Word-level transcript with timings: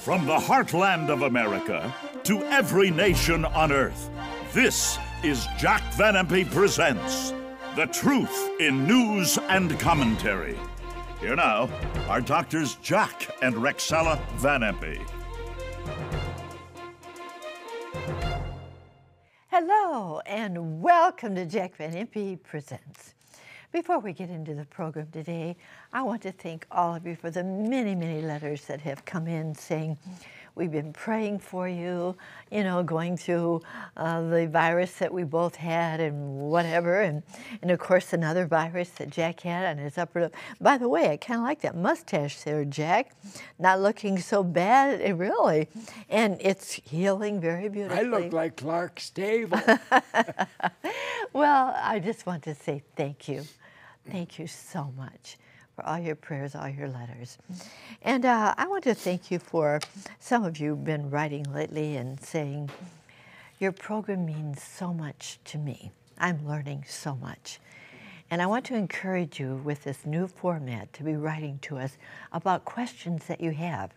From 0.00 0.24
the 0.24 0.38
heartland 0.38 1.10
of 1.10 1.20
America 1.20 1.94
to 2.24 2.42
every 2.44 2.90
nation 2.90 3.44
on 3.44 3.70
earth, 3.70 4.08
this 4.54 4.98
is 5.22 5.46
Jack 5.58 5.82
Van 5.92 6.14
Impe 6.14 6.50
Presents 6.50 7.34
The 7.76 7.84
Truth 7.84 8.58
in 8.58 8.86
News 8.86 9.36
and 9.50 9.78
Commentary. 9.78 10.56
Here 11.20 11.36
now 11.36 11.68
are 12.08 12.22
Doctors 12.22 12.76
Jack 12.76 13.28
and 13.42 13.54
Rexella 13.56 14.18
Van 14.36 14.62
Impe. 14.62 15.06
Hello, 19.48 20.20
and 20.20 20.80
welcome 20.80 21.34
to 21.34 21.44
Jack 21.44 21.76
Van 21.76 21.92
Impe 21.92 22.42
Presents. 22.42 23.14
Before 23.72 24.00
we 24.00 24.12
get 24.12 24.30
into 24.30 24.54
the 24.56 24.64
program 24.64 25.06
today, 25.12 25.56
I 25.92 26.02
want 26.02 26.22
to 26.22 26.32
thank 26.32 26.66
all 26.72 26.96
of 26.96 27.06
you 27.06 27.14
for 27.14 27.30
the 27.30 27.44
many, 27.44 27.94
many 27.94 28.20
letters 28.20 28.64
that 28.66 28.80
have 28.80 29.04
come 29.04 29.28
in 29.28 29.54
saying, 29.54 29.96
We've 30.56 30.72
been 30.72 30.92
praying 30.92 31.38
for 31.38 31.68
you, 31.68 32.16
you 32.50 32.64
know, 32.64 32.82
going 32.82 33.16
through 33.16 33.62
uh, 33.96 34.22
the 34.22 34.48
virus 34.48 34.94
that 34.94 35.14
we 35.14 35.22
both 35.22 35.54
had 35.54 36.00
and 36.00 36.40
whatever. 36.40 37.00
And, 37.00 37.22
and 37.62 37.70
of 37.70 37.78
course, 37.78 38.12
another 38.12 38.46
virus 38.46 38.90
that 38.98 39.10
Jack 39.10 39.40
had 39.40 39.64
on 39.64 39.78
his 39.78 39.96
upper 39.96 40.22
lip. 40.22 40.34
By 40.60 40.76
the 40.76 40.88
way, 40.88 41.10
I 41.10 41.16
kind 41.16 41.38
of 41.38 41.44
like 41.44 41.60
that 41.62 41.76
mustache 41.76 42.42
there, 42.42 42.64
Jack. 42.64 43.12
Not 43.58 43.80
looking 43.80 44.18
so 44.18 44.42
bad, 44.42 45.00
eh, 45.00 45.12
really. 45.12 45.68
And 46.08 46.36
it's 46.40 46.72
healing 46.72 47.40
very 47.40 47.68
beautifully. 47.68 47.98
I 47.98 48.02
look 48.02 48.32
like 48.32 48.56
Clark 48.56 49.00
Gable. 49.14 49.60
well, 51.32 51.74
I 51.76 52.00
just 52.00 52.26
want 52.26 52.42
to 52.42 52.54
say 52.54 52.82
thank 52.96 53.28
you. 53.28 53.44
Thank 54.08 54.38
you 54.38 54.46
so 54.46 54.92
much 54.96 55.36
for 55.76 55.86
all 55.86 55.98
your 55.98 56.14
prayers, 56.14 56.54
all 56.54 56.68
your 56.68 56.88
letters. 56.88 57.38
And 58.02 58.24
uh, 58.24 58.54
I 58.56 58.66
want 58.66 58.84
to 58.84 58.94
thank 58.94 59.30
you 59.30 59.38
for 59.38 59.80
some 60.18 60.44
of 60.44 60.58
you 60.58 60.70
have 60.70 60.84
been 60.84 61.10
writing 61.10 61.44
lately 61.52 61.96
and 61.96 62.20
saying, 62.20 62.70
Your 63.58 63.72
program 63.72 64.26
means 64.26 64.62
so 64.62 64.92
much 64.92 65.38
to 65.46 65.58
me. 65.58 65.92
I'm 66.18 66.46
learning 66.46 66.84
so 66.88 67.14
much. 67.14 67.60
And 68.30 68.40
I 68.40 68.46
want 68.46 68.64
to 68.66 68.74
encourage 68.74 69.40
you 69.40 69.56
with 69.64 69.84
this 69.84 70.06
new 70.06 70.28
format 70.28 70.92
to 70.94 71.02
be 71.02 71.16
writing 71.16 71.58
to 71.62 71.78
us 71.78 71.96
about 72.32 72.64
questions 72.64 73.26
that 73.26 73.40
you 73.40 73.50
have. 73.50 73.90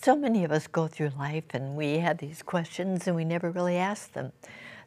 So 0.00 0.14
many 0.14 0.44
of 0.44 0.52
us 0.52 0.66
go 0.66 0.86
through 0.86 1.12
life 1.18 1.44
and 1.54 1.74
we 1.74 1.98
have 1.98 2.18
these 2.18 2.42
questions 2.42 3.06
and 3.06 3.16
we 3.16 3.24
never 3.24 3.50
really 3.50 3.76
ask 3.76 4.12
them. 4.12 4.32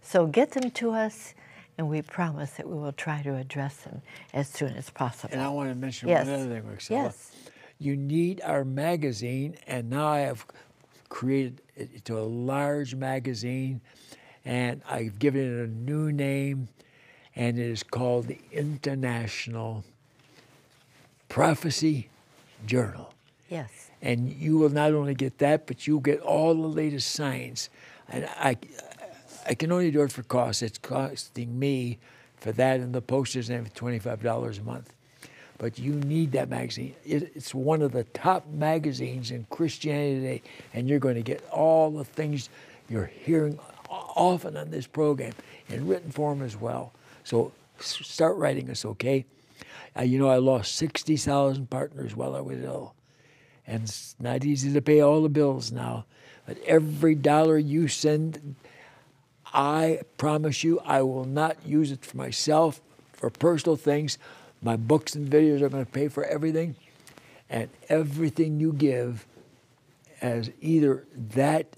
So 0.02 0.26
get 0.26 0.52
them 0.52 0.72
to 0.72 0.92
us 0.92 1.34
and 1.78 1.88
we 1.90 2.02
promise 2.02 2.52
that 2.52 2.68
we 2.68 2.76
will 2.78 2.92
try 2.92 3.22
to 3.24 3.36
address 3.36 3.76
them 3.78 4.02
as 4.34 4.48
soon 4.48 4.74
as 4.74 4.90
possible. 4.90 5.34
And 5.34 5.42
I 5.42 5.50
want 5.50 5.70
to 5.70 5.76
mention 5.76 6.10
Yes. 6.10 6.26
one 6.28 6.36
other 6.36 6.50
thing, 6.50 6.64
Rexella. 6.64 6.90
Yes. 6.90 7.32
You 7.80 7.96
need 7.98 8.42
our 8.42 8.64
magazine, 8.64 9.56
and 9.66 9.90
now 9.90 10.08
I 10.08 10.20
have 10.20 10.46
created 11.10 11.62
it 11.76 12.06
to 12.06 12.18
a 12.20 12.22
large 12.22 12.94
magazine, 12.96 13.82
and 14.46 14.82
I've 14.90 15.18
given 15.20 15.42
it 15.42 15.64
a 15.66 15.72
new 15.72 16.12
name, 16.12 16.68
and 17.36 17.58
it 17.58 17.66
is 17.66 17.82
called 17.84 18.28
the 18.28 18.40
International 18.52 19.84
Prophecy 21.30 22.10
Journal. 22.66 23.14
Yes. 23.50 23.90
and 24.02 24.30
you 24.32 24.58
will 24.58 24.70
not 24.70 24.94
only 24.94 25.14
get 25.14 25.38
that, 25.40 25.68
but 25.68 25.86
you'll 25.86 26.00
get 26.00 26.20
all 26.22 26.54
the 26.56 26.68
latest 26.68 27.12
science. 27.12 27.70
And 28.10 28.26
I, 28.38 28.56
I 29.48 29.54
can 29.54 29.72
only 29.72 29.92
do 29.92 30.02
it 30.02 30.12
for 30.12 30.24
cost. 30.24 30.62
It's 30.62 30.78
costing 30.78 31.58
me 31.58 32.00
for 32.38 32.52
that 32.54 32.80
and 32.80 32.94
the 32.94 33.02
posters 33.02 33.50
and 33.50 33.74
twenty-five 33.74 34.22
dollars 34.22 34.58
a 34.60 34.64
month. 34.64 34.94
But 35.58 35.78
you 35.78 35.94
need 35.94 36.32
that 36.32 36.50
magazine. 36.50 36.96
It, 37.06 37.32
it's 37.36 37.54
one 37.54 37.82
of 37.82 37.92
the 37.92 38.04
top 38.06 38.48
magazines 38.48 39.30
in 39.30 39.46
Christianity 39.50 40.16
today, 40.16 40.42
and 40.74 40.90
you're 40.90 41.00
going 41.00 41.16
to 41.16 41.22
get 41.22 41.48
all 41.52 41.92
the 41.92 42.06
things 42.06 42.50
you're 42.90 43.06
hearing 43.06 43.60
often 43.90 44.58
on 44.58 44.72
this 44.72 44.88
program 44.88 45.34
in 45.70 45.88
written 45.88 46.12
form 46.12 46.42
as 46.42 46.58
well. 46.58 46.94
So 47.24 47.52
start 47.80 48.38
writing 48.38 48.70
us, 48.70 48.86
okay? 48.86 49.26
Uh, 49.98 50.02
you 50.02 50.18
know, 50.18 50.30
I 50.30 50.38
lost 50.38 50.76
sixty 50.76 51.18
thousand 51.18 51.70
partners 51.70 52.16
while 52.16 52.36
I 52.36 52.42
was 52.42 52.60
ill 52.64 52.96
and 53.68 53.84
it's 53.84 54.16
not 54.20 54.44
easy 54.44 54.74
to 54.74 54.82
pay 54.82 55.02
all 55.02 55.22
the 55.22 55.30
bills 55.30 55.72
now. 55.72 56.06
But 56.46 56.58
every 56.66 57.16
dollar 57.16 57.58
you 57.58 57.88
send, 57.88 58.56
I 59.54 60.02
promise 60.18 60.64
you, 60.64 60.80
I 60.86 61.02
will 61.02 61.26
not 61.26 61.58
use 61.66 61.92
it 61.92 62.06
for 62.06 62.18
myself, 62.18 62.82
for 63.14 63.30
personal 63.30 63.76
things. 63.76 64.18
My 64.62 64.76
books 64.76 65.16
and 65.16 65.30
videos 65.30 65.62
are 65.62 65.70
going 65.70 65.86
to 65.86 65.92
pay 65.92 66.08
for 66.08 66.24
everything, 66.24 66.76
and 67.50 67.70
everything 67.90 68.60
you 68.60 68.74
give 68.74 69.26
as 70.22 70.52
either 70.62 71.06
that 71.16 71.76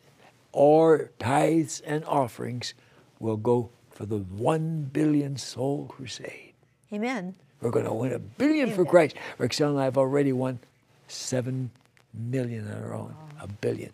or 0.51 1.09
tithes 1.17 1.81
and 1.81 2.03
offerings 2.05 2.73
will 3.19 3.37
go 3.37 3.69
for 3.89 4.05
the 4.05 4.17
one 4.17 4.89
billion 4.91 5.37
soul 5.37 5.85
crusade. 5.87 6.53
Amen. 6.91 7.35
We're 7.61 7.71
going 7.71 7.85
to 7.85 7.93
win 7.93 8.11
a 8.11 8.19
billion 8.19 8.71
for 8.73 8.85
Christ. 8.85 9.15
Rexella 9.39 9.69
and 9.69 9.79
I 9.79 9.85
have 9.85 9.97
already 9.97 10.33
won 10.33 10.59
seven 11.07 11.71
million 12.13 12.69
on 12.69 12.83
our 12.83 12.93
own, 12.93 13.15
a 13.39 13.47
billion. 13.47 13.93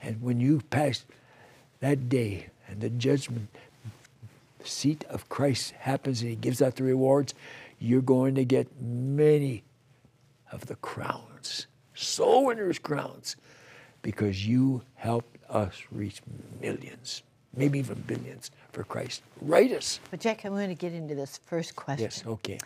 And 0.00 0.22
when 0.22 0.40
you 0.40 0.62
pass 0.70 1.04
that 1.80 2.08
day 2.08 2.46
and 2.72 2.80
the 2.80 2.90
judgment 2.90 3.48
seat 4.64 5.04
of 5.10 5.28
Christ 5.28 5.72
happens 5.72 6.22
and 6.22 6.30
he 6.30 6.36
gives 6.36 6.62
out 6.62 6.76
the 6.76 6.84
rewards, 6.84 7.34
you're 7.78 8.00
going 8.00 8.34
to 8.36 8.44
get 8.44 8.68
many 8.80 9.64
of 10.50 10.66
the 10.66 10.76
crowns, 10.76 11.66
soul 11.94 12.46
winners' 12.46 12.78
crowns, 12.78 13.36
because 14.02 14.46
you 14.46 14.82
helped 14.94 15.36
us 15.48 15.82
reach 15.90 16.22
millions, 16.60 17.22
maybe 17.54 17.78
even 17.78 18.00
billions 18.06 18.50
for 18.72 18.84
Christ. 18.84 19.22
Write 19.40 19.72
us. 19.72 20.00
But 20.10 20.20
Jack, 20.20 20.44
I'm 20.44 20.52
going 20.52 20.68
to 20.68 20.74
get 20.74 20.92
into 20.92 21.14
this 21.14 21.40
first 21.44 21.76
question. 21.76 22.04
Yes, 22.04 22.24
okay. 22.26 22.58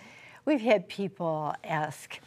We've 0.44 0.60
had 0.60 0.88
people 0.88 1.54
ask, 1.64 2.20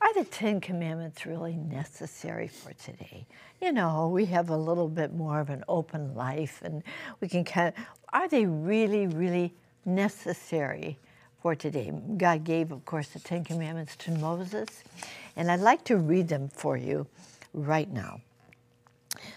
are 0.00 0.14
the 0.14 0.24
Ten 0.24 0.60
Commandments 0.60 1.24
really 1.24 1.56
necessary 1.56 2.48
for 2.48 2.72
today? 2.74 3.26
You 3.60 3.72
know, 3.72 4.08
we 4.08 4.26
have 4.26 4.50
a 4.50 4.56
little 4.56 4.88
bit 4.88 5.14
more 5.14 5.40
of 5.40 5.50
an 5.50 5.64
open 5.68 6.14
life 6.14 6.60
and 6.62 6.82
we 7.20 7.28
can 7.28 7.44
kind 7.44 7.68
of, 7.68 7.84
are 8.12 8.28
they 8.28 8.46
really, 8.46 9.06
really 9.06 9.54
necessary 9.84 10.98
for 11.40 11.54
today? 11.54 11.92
God 12.16 12.44
gave, 12.44 12.72
of 12.72 12.84
course, 12.84 13.08
the 13.08 13.18
Ten 13.18 13.44
Commandments 13.44 13.96
to 13.96 14.10
Moses, 14.12 14.84
and 15.36 15.50
I'd 15.50 15.60
like 15.60 15.84
to 15.84 15.96
read 15.96 16.28
them 16.28 16.48
for 16.48 16.76
you 16.76 17.06
right 17.52 17.90
now. 17.90 18.20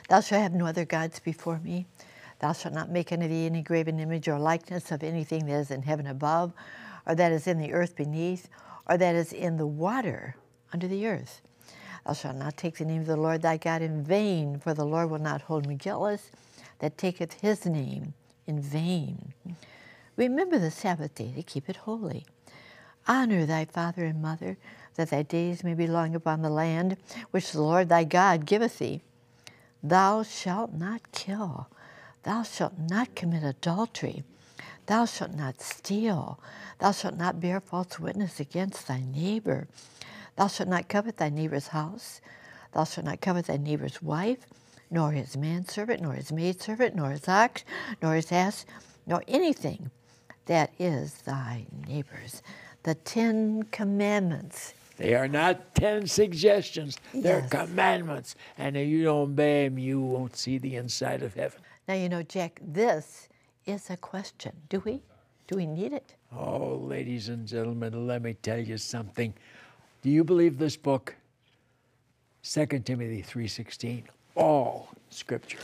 Thou 0.10 0.22
shalt 0.22 0.42
have 0.42 0.54
no 0.54 0.66
other 0.66 0.86
gods 0.86 1.20
before 1.20 1.60
me. 1.60 1.86
Thou 2.40 2.54
shalt 2.54 2.74
not 2.74 2.90
make 2.90 3.12
unto 3.12 3.28
thee 3.28 3.46
any 3.46 3.62
graven 3.62 4.00
image 4.00 4.28
or 4.28 4.40
likeness 4.40 4.92
of 4.92 5.04
anything 5.04 5.46
that 5.46 5.60
is 5.60 5.72
in 5.72 5.84
heaven 5.84 6.08
above, 6.08 6.54
or 7.06 7.16
that 7.16 7.32
is 7.32 7.48
in 7.48 7.58
the 7.58 7.74
earth 7.74 7.96
beneath, 7.96 8.50
or 8.88 8.98
that 8.98 9.16
is 9.16 9.34
in 9.34 9.58
the 9.58 9.68
water 9.68 10.36
under 10.74 10.88
the 10.88 11.08
earth. 11.08 11.42
Thou 12.06 12.14
shalt 12.14 12.36
not 12.38 12.58
take 12.58 12.78
the 12.78 12.86
name 12.86 13.02
of 13.02 13.08
the 13.08 13.18
Lord 13.18 13.42
thy 13.42 13.58
God 13.58 13.82
in 13.82 14.04
vain, 14.04 14.60
for 14.60 14.74
the 14.74 14.86
Lord 14.86 15.10
will 15.10 15.20
not 15.20 15.42
hold 15.42 15.68
me 15.68 15.76
guiltless 15.76 16.32
that 16.80 16.98
taketh 16.98 17.42
his 17.42 17.66
name 17.66 18.14
in 18.46 18.62
vain. 18.62 19.34
Remember 20.16 20.58
the 20.58 20.72
Sabbath 20.72 21.16
day 21.16 21.32
to 21.36 21.44
keep 21.44 21.70
it 21.70 21.76
holy. 21.76 22.26
Honor 23.08 23.46
thy 23.46 23.66
father 23.66 24.06
and 24.06 24.22
mother, 24.22 24.58
that 24.96 25.10
thy 25.10 25.22
days 25.22 25.64
may 25.64 25.74
be 25.74 25.88
long 25.88 26.16
upon 26.16 26.42
the 26.42 26.50
land 26.50 26.98
which 27.32 27.52
the 27.52 27.62
Lord 27.62 27.90
thy 27.90 28.04
God 28.04 28.46
giveth 28.46 28.80
thee. 28.80 29.02
Thou 29.84 30.24
shalt 30.24 30.74
not 30.74 31.12
kill. 31.12 31.68
Thou 32.24 32.44
shalt 32.44 32.78
not 32.78 33.16
commit 33.16 33.44
adultery. 33.44 34.24
Thou 34.88 35.06
shalt 35.06 35.34
not 35.34 35.62
steal. 35.62 36.40
Thou 36.80 36.92
shalt 36.92 37.16
not 37.16 37.40
bear 37.40 37.60
false 37.60 38.00
witness 38.00 38.40
against 38.40 38.88
thy 38.88 39.02
neighbor. 39.02 39.68
Thou 40.38 40.48
shalt 40.48 40.70
not 40.70 40.88
covet 40.88 41.18
thy 41.18 41.30
neighbor's 41.30 41.68
house. 41.68 42.22
Thou 42.74 42.84
shalt 42.84 43.06
not 43.06 43.22
covet 43.22 43.48
thy 43.48 43.58
neighbor's 43.58 44.02
wife, 44.02 44.46
nor 44.92 45.12
his 45.12 45.36
manservant, 45.36 46.02
nor 46.02 46.14
his 46.14 46.32
maidservant, 46.32 46.96
nor 46.96 47.10
his 47.10 47.28
ox, 47.28 47.64
nor 48.02 48.14
his 48.16 48.32
ass, 48.32 48.66
nor 49.06 49.24
anything 49.28 49.90
that 50.46 50.72
is 50.80 51.14
thy 51.24 51.66
neighbor's. 51.88 52.42
The 52.84 52.96
Ten 52.96 53.64
Commandments. 53.72 54.74
They 54.98 55.14
are 55.16 55.28
not 55.28 55.76
10 55.76 56.08
suggestions, 56.08 56.98
they're 57.14 57.40
Yes. 57.42 57.50
commandments. 57.50 58.36
And 58.58 58.78
if 58.78 58.88
you 58.88 59.04
don't 59.04 59.32
obey 59.32 59.68
them, 59.68 59.78
you 59.78 60.02
won't 60.02 60.36
see 60.36 60.58
the 60.58 60.76
inside 60.76 61.22
of 61.24 61.34
heaven. 61.36 61.62
Now, 61.88 61.96
you 61.96 62.10
know, 62.10 62.24
Jack, 62.24 62.60
this 62.64 63.28
is 63.66 63.90
a 63.90 63.98
question. 63.98 64.54
Do 64.70 64.82
we? 64.86 65.02
Do 65.48 65.56
we 65.56 65.66
need 65.66 65.94
it? 65.94 66.16
Oh, 66.36 66.76
ladies 66.76 67.30
and 67.30 67.48
gentlemen, 67.48 68.08
let 68.08 68.22
me 68.22 68.34
tell 68.34 68.60
you 68.60 68.78
something. 68.78 69.34
Do 70.08 70.14
you 70.14 70.24
believe 70.24 70.58
this 70.58 70.78
book? 70.78 71.16
2 72.42 72.66
Timothy 72.86 73.22
3:16. 73.22 74.06
All 74.36 74.88
scripture, 75.10 75.60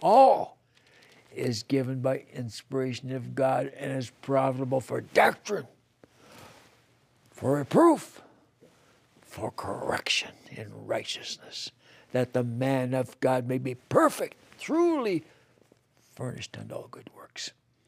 all 0.00 0.56
is 1.36 1.64
given 1.64 2.00
by 2.00 2.24
inspiration 2.32 3.12
of 3.12 3.34
God 3.34 3.66
and 3.76 3.92
is 3.92 4.08
profitable 4.22 4.80
for 4.80 5.02
doctrine, 5.02 5.66
for 7.30 7.56
reproof, 7.56 8.22
for 9.20 9.50
correction 9.50 10.32
in 10.50 10.86
righteousness, 10.86 11.70
that 12.12 12.32
the 12.32 12.44
man 12.44 12.94
of 12.94 13.20
God 13.20 13.46
may 13.46 13.58
be 13.58 13.74
perfect, 13.74 14.38
truly 14.58 15.24
furnished 16.14 16.56
unto 16.56 16.74
all 16.74 16.88
good 16.90 17.10
works. 17.14 17.17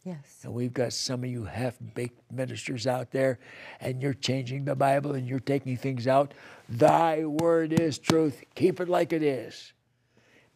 Yes. 0.05 0.41
And 0.45 0.55
we've 0.55 0.73
got 0.73 0.93
some 0.93 1.25
of 1.25 1.31
you 1.31 1.45
half 1.45 1.77
baked 1.95 2.21
ministers 2.33 2.87
out 2.87 3.11
there, 3.11 3.39
and 3.81 4.01
you're 4.01 4.15
changing 4.15 4.65
the 4.65 4.75
Bible 4.75 5.13
and 5.13 5.29
you're 5.29 5.41
taking 5.41 5.77
things 5.77 6.07
out. 6.07 6.33
Thy 6.69 7.25
word 7.25 7.79
is 7.79 7.99
truth. 7.99 8.43
Keep 8.55 8.81
it 8.81 8.89
like 8.89 9.13
it 9.13 9.23
is. 9.23 9.73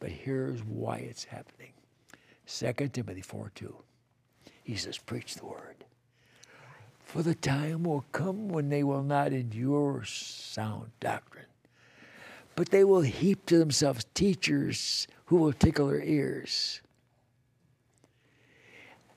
But 0.00 0.10
here's 0.10 0.62
why 0.62 0.98
it's 0.98 1.24
happening 1.24 1.72
2 2.46 2.88
Timothy 2.88 3.20
4 3.20 3.52
2. 3.54 3.74
He 4.62 4.76
says, 4.76 4.98
Preach 4.98 5.34
the 5.34 5.46
word. 5.46 5.84
For 7.04 7.22
the 7.22 7.34
time 7.34 7.84
will 7.84 8.04
come 8.12 8.48
when 8.48 8.70
they 8.70 8.82
will 8.82 9.02
not 9.02 9.32
endure 9.32 10.02
sound 10.04 10.90
doctrine, 11.00 11.46
but 12.56 12.70
they 12.70 12.82
will 12.82 13.02
heap 13.02 13.46
to 13.46 13.58
themselves 13.58 14.06
teachers 14.14 15.06
who 15.26 15.36
will 15.36 15.52
tickle 15.52 15.88
their 15.88 16.02
ears. 16.02 16.80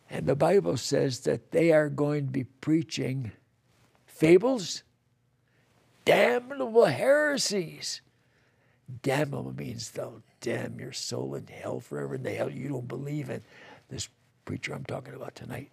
And 0.09 0.25
the 0.25 0.36
Bible 0.36 0.77
says 0.77 1.21
that 1.21 1.51
they 1.51 1.71
are 1.71 1.89
going 1.89 2.27
to 2.27 2.31
be 2.31 2.45
preaching 2.45 3.31
fables, 4.06 4.83
damnable 6.06 6.86
heresies. 6.86 8.01
Damnable 9.01 9.54
means 9.54 9.92
they'll 9.92 10.24
damn 10.39 10.80
your 10.80 10.94
soul 10.94 11.36
in 11.36 11.48
hell 11.48 11.81
forever 11.81 12.15
in 12.15 12.24
the 12.24 12.31
hell 12.31 12.50
you 12.50 12.69
don't 12.69 12.88
believe 12.88 13.30
in. 13.30 13.42
This 13.89 14.07
preacher 14.45 14.74
I'm 14.74 14.86
talking 14.86 15.13
about 15.13 15.36
tonight. 15.36 15.69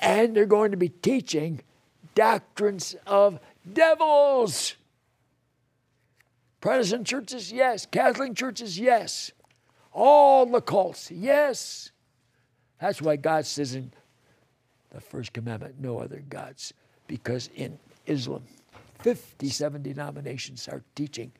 And 0.00 0.36
they're 0.36 0.46
going 0.46 0.70
to 0.70 0.76
be 0.76 0.90
teaching 0.90 1.62
doctrines 2.14 2.96
of 3.06 3.40
devils. 3.70 4.76
Protestant 6.60 7.06
churches, 7.06 7.50
yes. 7.50 7.86
Catholic 7.86 8.34
churches, 8.34 8.78
yes. 8.78 9.32
All 9.92 10.44
the 10.46 10.60
cults, 10.60 11.10
yes. 11.10 11.90
That's 12.80 13.02
why 13.02 13.16
God 13.16 13.46
says 13.46 13.74
in 13.74 13.92
the 14.90 15.00
first 15.00 15.32
commandment, 15.32 15.76
no 15.78 15.98
other 15.98 16.22
gods. 16.28 16.72
Because 17.06 17.50
in 17.54 17.78
Islam, 18.06 18.42
57 19.00 19.82
denominations 19.82 20.68
are 20.68 20.82
teaching 20.94 21.32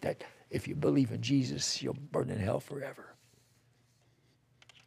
that 0.00 0.22
if 0.50 0.68
you 0.68 0.74
believe 0.74 1.10
in 1.10 1.22
Jesus, 1.22 1.82
you'll 1.82 1.96
burn 2.12 2.30
in 2.30 2.38
hell 2.38 2.60
forever. 2.60 3.14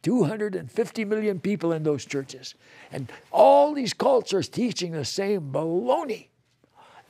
250 0.02 1.04
million 1.04 1.40
people 1.40 1.72
in 1.72 1.82
those 1.82 2.04
churches. 2.04 2.54
And 2.92 3.10
all 3.32 3.74
these 3.74 3.92
cults 3.92 4.32
are 4.32 4.42
teaching 4.42 4.92
the 4.92 5.04
same 5.04 5.52
baloney. 5.52 6.28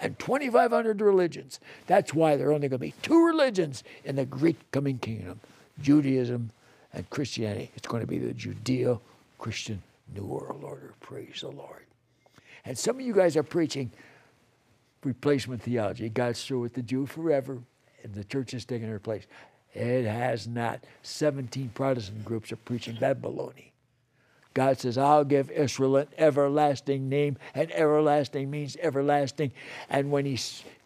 And 0.01 0.19
2,500 0.19 1.01
religions. 1.01 1.61
That's 1.87 2.15
why 2.15 2.37
there 2.37 2.49
are 2.49 2.53
only 2.53 2.69
going 2.69 2.79
to 2.79 2.87
be 2.87 2.95
two 3.03 3.27
religions 3.27 3.85
in 4.05 4.17
the 4.17 4.25
great 4.25 4.71
coming 4.71 4.99
kingdom 4.99 5.41
Judaism 5.81 6.51
and 6.93 7.09
Christianity. 7.11 7.71
It's 7.75 7.87
going 7.87 8.01
to 8.01 8.07
be 8.07 8.19
the 8.19 8.35
Judeo 8.35 9.01
Christian 9.39 9.83
New 10.15 10.25
World 10.25 10.63
Order. 10.65 10.95
Praise 11.01 11.41
the 11.41 11.51
Lord. 11.51 11.85
And 12.65 12.77
some 12.77 12.97
of 12.97 13.03
you 13.03 13.13
guys 13.13 13.37
are 13.37 13.43
preaching 13.43 13.91
replacement 15.05 15.63
theology. 15.63 16.09
God's 16.09 16.45
through 16.45 16.61
with 16.61 16.75
the 16.75 16.83
Jew 16.83 17.07
forever, 17.07 17.59
and 18.03 18.15
the 18.15 18.25
church 18.25 18.55
is 18.55 18.65
taking 18.65 18.89
her 18.89 18.99
place. 18.99 19.27
It 19.75 20.07
has 20.07 20.47
not. 20.47 20.85
17 21.03 21.71
Protestant 21.75 22.25
groups 22.25 22.53
are 22.53 22.57
preaching 22.57 22.97
that 23.01 23.21
baloney. 23.21 23.71
God 24.55 24.81
says, 24.81 24.99
I'll 24.99 25.25
give 25.25 25.51
Israel 25.51 25.99
an 25.99 26.09
everlasting 26.17 27.09
name, 27.09 27.39
and 27.55 27.71
everlasting 27.73 28.51
means 28.51 28.77
everlasting. 28.81 29.53
And 29.89 30.11
when 30.11 30.27
He 30.27 30.39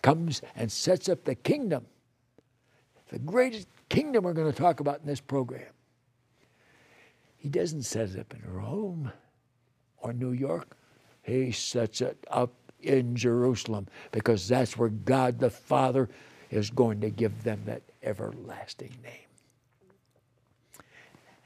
comes 0.02 0.42
and 0.56 0.70
sets 0.70 1.08
up 1.08 1.24
the 1.24 1.34
kingdom, 1.34 1.86
the 3.08 3.18
greatest 3.18 3.68
kingdom 3.88 4.24
we're 4.24 4.32
going 4.34 4.52
to 4.52 4.58
talk 4.58 4.80
about 4.80 5.00
in 5.00 5.06
this 5.06 5.20
program, 5.20 5.66
He 7.42 7.48
doesn't 7.48 7.82
set 7.82 8.10
it 8.10 8.20
up 8.20 8.32
in 8.32 8.48
Rome 8.48 9.10
or 9.98 10.12
New 10.12 10.30
York. 10.30 10.76
He 11.24 11.50
sets 11.50 12.00
it 12.00 12.24
up 12.30 12.52
in 12.78 13.16
Jerusalem 13.16 13.88
because 14.12 14.46
that's 14.46 14.78
where 14.78 14.90
God 14.90 15.40
the 15.40 15.50
Father 15.50 16.08
is 16.52 16.70
going 16.70 17.00
to 17.00 17.10
give 17.10 17.42
them 17.42 17.62
that 17.64 17.82
everlasting 18.00 18.94
name. 19.02 20.84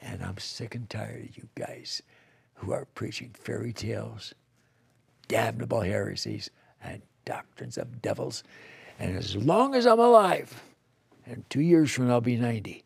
And 0.02 0.22
I'm 0.22 0.36
sick 0.36 0.74
and 0.74 0.88
tired 0.90 1.30
of 1.30 1.36
you 1.38 1.48
guys 1.54 2.02
who 2.56 2.72
are 2.72 2.84
preaching 2.94 3.30
fairy 3.32 3.72
tales, 3.72 4.34
damnable 5.28 5.80
heresies, 5.80 6.50
and 6.84 7.00
doctrines 7.24 7.78
of 7.78 8.02
devils. 8.02 8.44
And 8.98 9.16
as 9.16 9.34
long 9.34 9.74
as 9.74 9.86
I'm 9.86 9.98
alive, 9.98 10.62
and 11.24 11.48
two 11.48 11.62
years 11.62 11.90
from 11.90 12.08
now 12.08 12.14
I'll 12.16 12.20
be 12.20 12.36
90, 12.36 12.84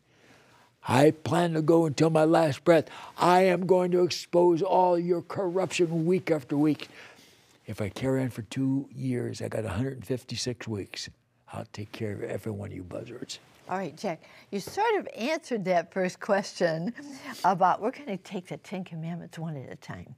I 0.87 1.11
plan 1.11 1.53
to 1.53 1.61
go 1.61 1.85
until 1.85 2.09
my 2.09 2.23
last 2.23 2.63
breath. 2.63 2.85
I 3.17 3.41
am 3.41 3.67
going 3.67 3.91
to 3.91 4.03
expose 4.03 4.61
all 4.61 4.97
your 4.97 5.21
corruption 5.21 6.05
week 6.05 6.31
after 6.31 6.57
week. 6.57 6.89
If 7.67 7.81
I 7.81 7.89
carry 7.89 8.23
on 8.23 8.29
for 8.29 8.41
two 8.43 8.89
years, 8.93 9.41
I 9.41 9.47
got 9.47 9.63
156 9.63 10.67
weeks. 10.67 11.09
I'll 11.53 11.67
take 11.71 11.91
care 11.91 12.13
of 12.13 12.23
every 12.23 12.51
one 12.51 12.69
of 12.69 12.75
you 12.75 12.83
buzzards. 12.83 13.39
All 13.69 13.77
right, 13.77 13.95
Jack, 13.95 14.23
you 14.49 14.59
sort 14.59 14.95
of 14.97 15.07
answered 15.15 15.63
that 15.65 15.93
first 15.93 16.19
question 16.19 16.93
about 17.45 17.81
we're 17.81 17.91
going 17.91 18.07
to 18.07 18.17
take 18.17 18.47
the 18.47 18.57
Ten 18.57 18.83
Commandments 18.83 19.37
one 19.37 19.55
at 19.55 19.71
a 19.71 19.75
time. 19.75 20.15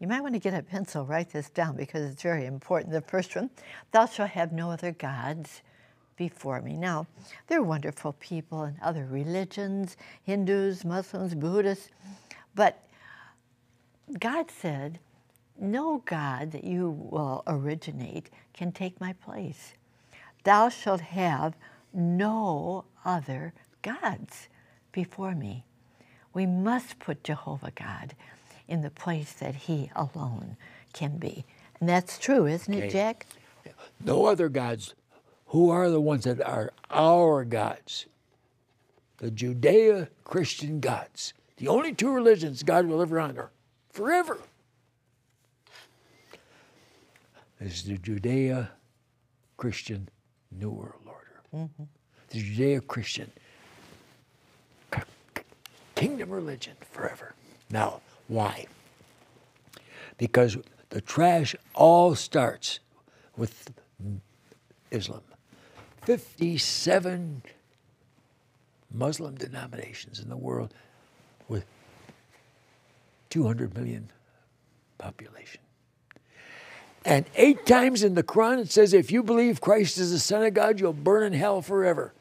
You 0.00 0.08
might 0.08 0.22
want 0.22 0.34
to 0.34 0.40
get 0.40 0.54
a 0.54 0.62
pencil, 0.62 1.04
write 1.04 1.30
this 1.30 1.50
down 1.50 1.76
because 1.76 2.10
it's 2.10 2.22
very 2.22 2.46
important. 2.46 2.92
The 2.92 3.02
first 3.02 3.36
one, 3.36 3.50
thou 3.92 4.06
shalt 4.06 4.30
have 4.30 4.50
no 4.50 4.70
other 4.70 4.92
gods 4.92 5.60
before 6.20 6.60
me. 6.60 6.76
Now, 6.76 7.06
they're 7.46 7.62
wonderful 7.62 8.12
people 8.20 8.62
in 8.64 8.76
other 8.82 9.06
religions, 9.06 9.96
Hindus, 10.22 10.84
Muslims, 10.84 11.34
Buddhists, 11.34 11.88
but 12.54 12.84
God 14.18 14.50
said, 14.50 14.98
no 15.58 16.02
God 16.04 16.52
that 16.52 16.64
you 16.64 16.90
will 16.90 17.42
originate 17.46 18.28
can 18.52 18.70
take 18.70 19.00
my 19.00 19.14
place. 19.14 19.72
Thou 20.44 20.68
shalt 20.68 21.00
have 21.00 21.54
no 21.94 22.84
other 23.02 23.54
gods 23.80 24.48
before 24.92 25.34
me. 25.34 25.64
We 26.34 26.44
must 26.44 26.98
put 26.98 27.24
Jehovah 27.24 27.72
God 27.74 28.14
in 28.68 28.82
the 28.82 28.90
place 28.90 29.32
that 29.32 29.54
He 29.54 29.90
alone 29.96 30.58
can 30.92 31.16
be. 31.16 31.46
And 31.80 31.88
that's 31.88 32.18
true, 32.18 32.44
isn't 32.46 32.74
Okay. 32.74 32.88
it, 32.88 32.90
Jack? 32.92 33.26
No 34.04 34.26
other 34.26 34.50
gods. 34.50 34.94
Who 35.50 35.70
are 35.70 35.90
the 35.90 36.00
ones 36.00 36.24
that 36.24 36.40
are 36.40 36.70
our 36.90 37.44
gods? 37.44 38.06
The 39.16 39.32
Judeo 39.32 40.08
Christian 40.22 40.78
gods. 40.78 41.34
The 41.56 41.66
only 41.66 41.92
two 41.92 42.12
religions 42.12 42.62
God 42.62 42.86
will 42.86 43.02
ever 43.02 43.18
honor 43.18 43.50
forever 43.90 44.38
is 47.60 47.82
the 47.82 47.98
Judeo 47.98 48.68
Christian 49.56 50.08
New 50.52 50.70
World 50.70 51.02
Order. 51.04 51.42
Mm-hmm. 51.52 51.82
The 52.28 52.38
Judeo 52.38 52.86
Christian 52.86 53.32
kingdom 55.96 56.30
religion 56.30 56.76
forever. 56.92 57.34
Now, 57.70 58.00
why? 58.28 58.66
Because 60.16 60.56
the 60.90 61.00
trash 61.00 61.56
all 61.74 62.14
starts 62.14 62.78
with 63.36 63.72
Islam. 64.92 65.22
57 66.02 67.42
Muslim 68.92 69.34
denominations 69.36 70.20
in 70.20 70.28
the 70.28 70.36
world 70.36 70.74
with 71.48 71.64
200 73.30 73.74
million 73.74 74.10
population. 74.98 75.60
And 77.04 77.24
eight 77.36 77.64
times 77.64 78.02
in 78.02 78.14
the 78.14 78.22
Quran 78.22 78.60
it 78.60 78.70
says, 78.70 78.92
if 78.92 79.10
you 79.10 79.22
believe 79.22 79.60
Christ 79.60 79.98
is 79.98 80.10
the 80.10 80.18
Son 80.18 80.42
of 80.44 80.54
God, 80.54 80.80
you'll 80.80 80.92
burn 80.92 81.22
in 81.22 81.32
hell 81.32 81.62
forever. 81.62 82.12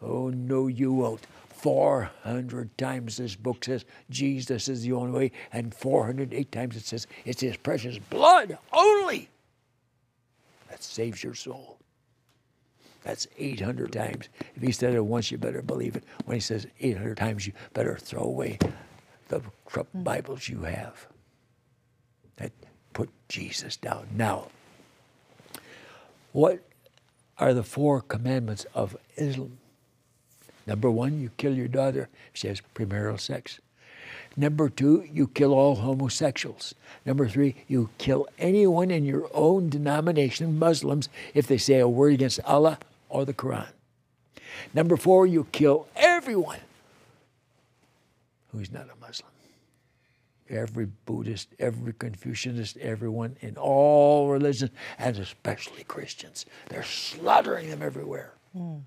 Oh, 0.00 0.30
no, 0.30 0.68
you 0.68 0.92
won't. 0.92 1.26
400 1.56 2.76
times 2.78 3.16
this 3.16 3.34
book 3.34 3.64
says 3.64 3.84
Jesus 4.08 4.68
is 4.68 4.82
the 4.82 4.92
only 4.92 5.10
way, 5.10 5.32
and 5.52 5.74
408 5.74 6.52
times 6.52 6.76
it 6.76 6.84
says 6.84 7.06
it's 7.24 7.40
his 7.40 7.56
precious 7.56 7.98
blood 7.98 8.58
only 8.72 9.28
that 10.70 10.82
saves 10.82 11.24
your 11.24 11.34
soul. 11.34 11.78
That's 13.06 13.28
800 13.38 13.92
times. 13.92 14.28
If 14.56 14.62
he 14.62 14.72
said 14.72 14.92
it 14.94 15.04
once, 15.04 15.30
you 15.30 15.38
better 15.38 15.62
believe 15.62 15.94
it. 15.94 16.02
When 16.24 16.34
he 16.34 16.40
says 16.40 16.66
800 16.80 17.16
times, 17.16 17.46
you 17.46 17.52
better 17.72 17.96
throw 17.96 18.24
away 18.24 18.58
the 19.28 19.42
corrupt 19.64 20.02
Bibles 20.02 20.48
you 20.48 20.62
have 20.62 21.06
that 22.36 22.50
put 22.94 23.10
Jesus 23.28 23.76
down. 23.76 24.08
Now, 24.12 24.48
what 26.32 26.64
are 27.38 27.54
the 27.54 27.62
four 27.62 28.00
commandments 28.00 28.66
of 28.74 28.96
Islam? 29.16 29.58
Number 30.66 30.90
one, 30.90 31.20
you 31.20 31.30
kill 31.36 31.54
your 31.54 31.68
daughter 31.68 32.08
she 32.32 32.48
has 32.48 32.60
premarital 32.74 33.20
sex. 33.20 33.60
Number 34.36 34.68
two, 34.68 35.04
you 35.08 35.28
kill 35.28 35.54
all 35.54 35.76
homosexuals. 35.76 36.74
Number 37.04 37.28
three, 37.28 37.54
you 37.68 37.88
kill 37.98 38.26
anyone 38.36 38.90
in 38.90 39.04
your 39.04 39.30
own 39.32 39.68
denomination, 39.68 40.58
Muslims, 40.58 41.08
if 41.34 41.46
they 41.46 41.56
say 41.56 41.78
a 41.78 41.88
word 41.88 42.14
against 42.14 42.40
Allah 42.44 42.78
or 43.08 43.24
the 43.24 43.34
Quran. 43.34 43.68
Number 44.74 44.96
four, 44.96 45.26
you 45.26 45.46
kill 45.52 45.88
everyone 45.96 46.60
who's 48.52 48.70
not 48.72 48.84
a 48.84 49.00
Muslim. 49.00 49.30
Every 50.48 50.86
Buddhist, 51.06 51.48
every 51.58 51.92
Confucianist, 51.92 52.76
everyone 52.76 53.36
in 53.40 53.56
all 53.56 54.28
religions, 54.28 54.70
and 54.98 55.18
especially 55.18 55.82
Christians. 55.84 56.46
They're 56.68 56.84
slaughtering 56.84 57.68
them 57.68 57.82
everywhere. 57.82 58.32
Mm. 58.56 58.82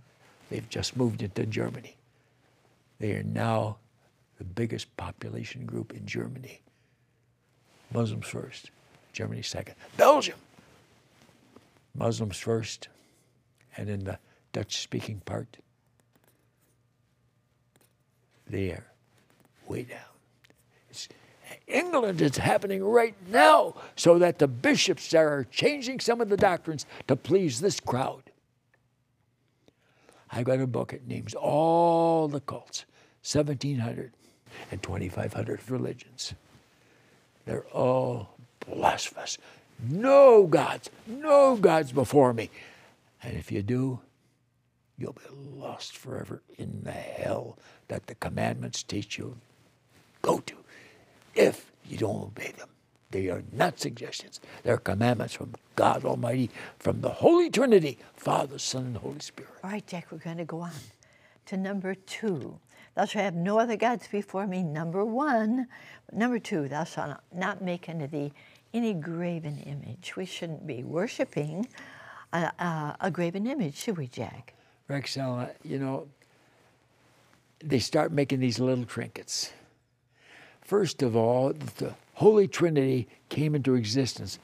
They've 0.50 0.70
just 0.70 0.96
moved 0.96 1.22
into 1.22 1.46
Germany. 1.46 1.98
They 3.00 3.12
are 3.12 3.24
now 3.24 3.78
the 4.38 4.46
biggest 4.46 4.96
population 4.96 5.66
group 5.66 5.94
in 5.94 6.06
Germany. 6.06 6.62
Muslims 7.94 8.28
first, 8.28 8.72
Germany 9.12 9.42
second. 9.42 9.76
Belgium, 9.98 10.38
Muslims 11.94 12.38
first, 12.38 12.88
and 13.80 13.90
in 13.90 14.04
the 14.04 14.20
Dutch 14.52 14.82
speaking 14.82 15.22
part, 15.22 15.58
they 18.46 18.72
are 18.72 18.86
way 19.68 19.84
down. 19.84 20.00
It's, 20.90 21.08
England 21.66 22.22
is 22.22 22.36
happening 22.36 22.84
right 22.84 23.16
now 23.30 23.76
so 23.96 24.20
that 24.20 24.38
the 24.38 24.50
bishops 24.50 25.10
there 25.10 25.30
are 25.30 25.46
changing 25.46 26.02
some 26.02 26.20
of 26.20 26.28
the 26.28 26.36
doctrines 26.36 26.86
to 27.08 27.16
please 27.16 27.62
this 27.62 27.80
crowd. 27.80 28.24
I 30.30 30.44
got 30.44 30.60
a 30.60 30.68
book, 30.68 30.92
it 30.92 31.08
names 31.08 31.34
all 31.34 32.28
the 32.28 32.42
cults, 32.42 32.86
1,700 33.24 34.12
and 34.72 34.84
2,500 34.84 35.72
religions. 35.72 36.34
They're 37.46 37.66
all 37.68 38.36
blasphemous. 38.60 39.38
No 39.88 40.46
gods, 40.48 40.90
no 41.08 41.56
gods 41.56 41.94
before 41.94 42.34
me. 42.34 42.50
And 43.24 43.38
if 43.38 43.52
you 43.52 43.62
do, 43.62 44.00
you'll 44.98 45.14
be 45.14 45.22
lost 45.32 45.98
forever 45.98 46.42
in 46.58 46.82
the 46.84 46.92
hell 46.92 47.58
that 47.88 48.08
the 48.08 48.16
commandments 48.16 48.84
teach 48.84 49.18
you 49.18 49.38
go 50.22 50.40
to 50.40 50.56
if 51.36 51.72
you 51.86 51.98
don't 51.98 52.24
obey 52.24 52.52
them. 52.58 52.70
They 53.12 53.30
are 53.30 53.44
not 53.52 53.80
suggestions. 53.80 54.40
They're 54.64 54.78
commandments 54.78 55.34
from 55.34 55.56
God 55.76 56.06
Almighty, 56.06 56.52
from 56.78 57.02
the 57.02 57.10
Holy 57.10 57.50
Trinity, 57.50 57.98
Father, 58.14 58.60
Son, 58.60 58.86
and 58.86 58.98
Holy 58.98 59.20
Spirit. 59.20 59.52
All 59.64 59.72
right, 59.72 59.86
Jack, 59.88 60.08
we're 60.12 60.20
going 60.20 60.38
to 60.38 60.46
go 60.46 60.62
on 60.62 60.72
to 61.48 61.58
number 61.58 61.96
two. 61.96 62.60
Thou 62.96 63.06
shalt 63.06 63.24
have 63.24 63.34
no 63.36 63.58
other 63.58 63.78
gods 63.78 64.08
before 64.08 64.46
me, 64.46 64.62
number 64.62 65.04
one. 65.04 65.68
Number 66.12 66.38
two, 66.38 66.68
thou 66.68 66.84
shalt 66.84 67.18
not 67.34 67.64
make 67.64 67.90
unto 67.90 68.06
thee 68.06 68.32
any 68.74 68.94
graven 68.94 69.58
image. 69.60 70.16
We 70.16 70.26
shouldn't 70.26 70.68
be 70.68 70.84
worshiping 70.84 71.68
a, 72.34 72.96
a, 73.00 73.12
graven 73.12 73.48
image, 73.48 73.76
should 73.76 73.98
we, 73.98 74.08
Jack? 74.08 74.54
Rexella, 74.90 75.50
uh, 75.50 75.54
you 75.64 75.80
know, 75.80 76.08
they 77.64 77.80
start 77.80 78.12
making 78.12 78.40
these 78.40 78.60
little 78.60 78.86
trinkets. 78.86 79.52
First 80.62 81.02
of 81.02 81.16
all, 81.16 81.54
the 81.78 81.96
Holy 82.14 82.48
Trinity 82.48 83.08
came 83.30 83.56
into 83.56 83.76
existence 83.76 84.40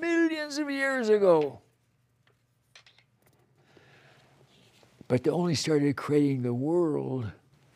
millions 0.00 0.58
of 0.58 0.70
years 0.70 1.08
ago. 1.08 1.58
But 5.08 5.24
they 5.24 5.30
only 5.30 5.54
started 5.54 5.96
creating 5.96 6.42
the 6.42 6.54
world 6.54 7.30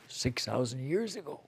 6,000 0.08 0.88
years 0.88 1.16
ago. 1.16 1.40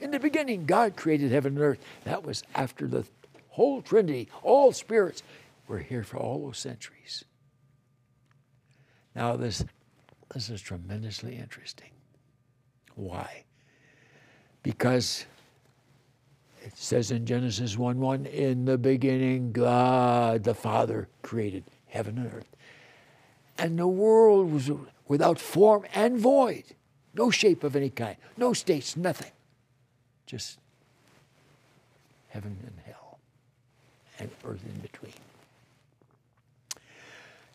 In 0.00 0.10
the 0.10 0.20
beginning, 0.20 0.66
God 0.66 0.96
created 0.96 1.30
heaven 1.30 1.56
and 1.56 1.62
earth. 1.62 1.78
That 2.04 2.24
was 2.24 2.42
after 2.54 2.86
the 2.86 3.04
whole 3.48 3.82
Trinity, 3.82 4.28
all 4.42 4.72
spirits, 4.72 5.22
were 5.68 5.78
here 5.78 6.02
for 6.02 6.18
all 6.18 6.44
those 6.44 6.58
centuries. 6.58 7.24
Now, 9.14 9.36
this, 9.36 9.64
this 10.32 10.48
is 10.48 10.60
tremendously 10.60 11.36
interesting. 11.36 11.90
Why? 12.94 13.44
Because 14.62 15.26
it 16.64 16.76
says 16.76 17.10
in 17.10 17.26
Genesis 17.26 17.76
1 17.76 17.98
1, 17.98 18.26
in 18.26 18.64
the 18.64 18.78
beginning, 18.78 19.52
God 19.52 20.44
the 20.44 20.54
Father 20.54 21.08
created 21.22 21.64
heaven 21.86 22.18
and 22.18 22.32
earth. 22.32 22.56
And 23.58 23.78
the 23.78 23.88
world 23.88 24.52
was 24.52 24.70
without 25.08 25.38
form 25.38 25.84
and 25.94 26.18
void, 26.18 26.64
no 27.14 27.30
shape 27.30 27.64
of 27.64 27.76
any 27.76 27.90
kind, 27.90 28.16
no 28.36 28.52
states, 28.52 28.96
nothing. 28.96 29.32
Just 30.26 30.58
heaven 32.28 32.56
and 32.64 32.74
hell 32.86 33.18
and 34.18 34.30
earth 34.44 34.62
in 34.64 34.80
between. 34.80 35.12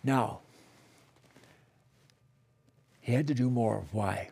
Now, 0.07 0.39
he 3.01 3.11
had 3.11 3.27
to 3.27 3.33
do 3.33 3.49
more. 3.49 3.83
Why? 3.91 4.29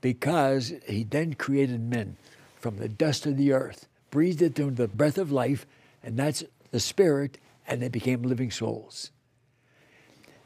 Because 0.00 0.72
he 0.88 1.04
then 1.04 1.34
created 1.34 1.80
men 1.80 2.16
from 2.58 2.78
the 2.78 2.88
dust 2.88 3.26
of 3.26 3.36
the 3.36 3.52
earth, 3.52 3.86
breathed 4.10 4.40
it 4.40 4.58
into 4.58 4.74
the 4.74 4.88
breath 4.88 5.18
of 5.18 5.30
life, 5.30 5.66
and 6.02 6.16
that's 6.16 6.42
the 6.70 6.80
spirit, 6.80 7.36
and 7.66 7.82
they 7.82 7.88
became 7.88 8.22
living 8.22 8.50
souls. 8.50 9.10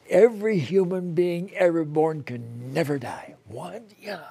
Every 0.09 0.59
human 0.59 1.15
being 1.15 1.55
ever 1.55 1.85
born 1.85 2.25
can 2.25 2.75
never 2.75 2.99
die. 2.99 3.37
One, 3.47 3.85
yeah. 4.01 4.31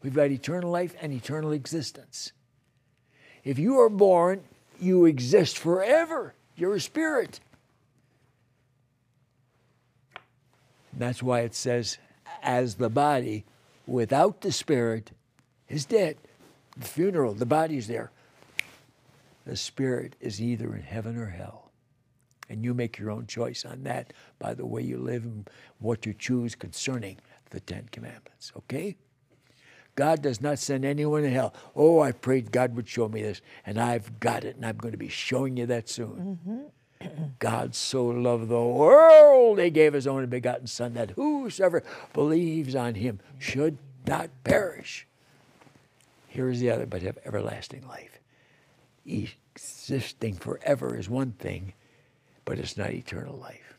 We've 0.00 0.14
got 0.14 0.30
eternal 0.30 0.70
life 0.70 0.94
and 1.00 1.12
eternal 1.12 1.50
existence. 1.50 2.30
If 3.42 3.58
you 3.58 3.80
are 3.80 3.88
born 3.88 4.44
you 4.82 5.06
exist 5.06 5.58
forever. 5.58 6.34
You're 6.56 6.74
a 6.74 6.80
spirit. 6.80 7.40
That's 10.92 11.22
why 11.22 11.40
it 11.40 11.54
says, 11.54 11.98
as 12.42 12.76
the 12.76 12.90
body 12.90 13.44
without 13.86 14.40
the 14.40 14.52
spirit 14.52 15.12
is 15.68 15.84
dead. 15.84 16.16
The 16.76 16.86
funeral, 16.86 17.34
the 17.34 17.46
body's 17.46 17.86
there. 17.86 18.10
The 19.44 19.56
spirit 19.56 20.16
is 20.20 20.40
either 20.40 20.74
in 20.74 20.82
heaven 20.82 21.16
or 21.16 21.26
hell. 21.26 21.70
And 22.48 22.64
you 22.64 22.74
make 22.74 22.98
your 22.98 23.10
own 23.10 23.26
choice 23.26 23.64
on 23.64 23.84
that 23.84 24.12
by 24.38 24.54
the 24.54 24.66
way 24.66 24.82
you 24.82 24.98
live 24.98 25.24
and 25.24 25.48
what 25.78 26.04
you 26.06 26.12
choose 26.12 26.54
concerning 26.54 27.18
the 27.50 27.60
Ten 27.60 27.88
Commandments. 27.90 28.52
Okay? 28.56 28.96
God 29.94 30.22
does 30.22 30.40
not 30.40 30.58
send 30.58 30.84
anyone 30.84 31.22
to 31.22 31.30
hell. 31.30 31.54
Oh, 31.76 32.00
I 32.00 32.12
prayed 32.12 32.50
God 32.50 32.74
would 32.76 32.88
show 32.88 33.08
me 33.08 33.22
this, 33.22 33.42
and 33.66 33.78
I've 33.78 34.20
got 34.20 34.44
it, 34.44 34.56
and 34.56 34.64
I'm 34.64 34.78
going 34.78 34.92
to 34.92 34.98
be 34.98 35.08
showing 35.08 35.56
you 35.56 35.66
that 35.66 35.88
soon. 35.88 36.38
Mm-hmm. 36.46 36.60
God 37.38 37.74
so 37.74 38.04
loved 38.06 38.48
the 38.48 38.62
world, 38.62 39.58
he 39.58 39.70
gave 39.70 39.92
his 39.92 40.06
only 40.06 40.26
begotten 40.26 40.66
Son, 40.66 40.94
that 40.94 41.10
whosoever 41.12 41.82
believes 42.12 42.74
on 42.74 42.94
him 42.94 43.20
should 43.38 43.78
not 44.06 44.30
perish. 44.44 45.06
Here 46.28 46.48
is 46.48 46.60
the 46.60 46.70
other, 46.70 46.86
but 46.86 47.02
have 47.02 47.18
everlasting 47.24 47.86
life. 47.86 48.18
Existing 49.06 50.34
forever 50.34 50.96
is 50.96 51.08
one 51.08 51.32
thing, 51.32 51.74
but 52.44 52.58
it's 52.58 52.76
not 52.76 52.90
eternal 52.90 53.36
life. 53.36 53.74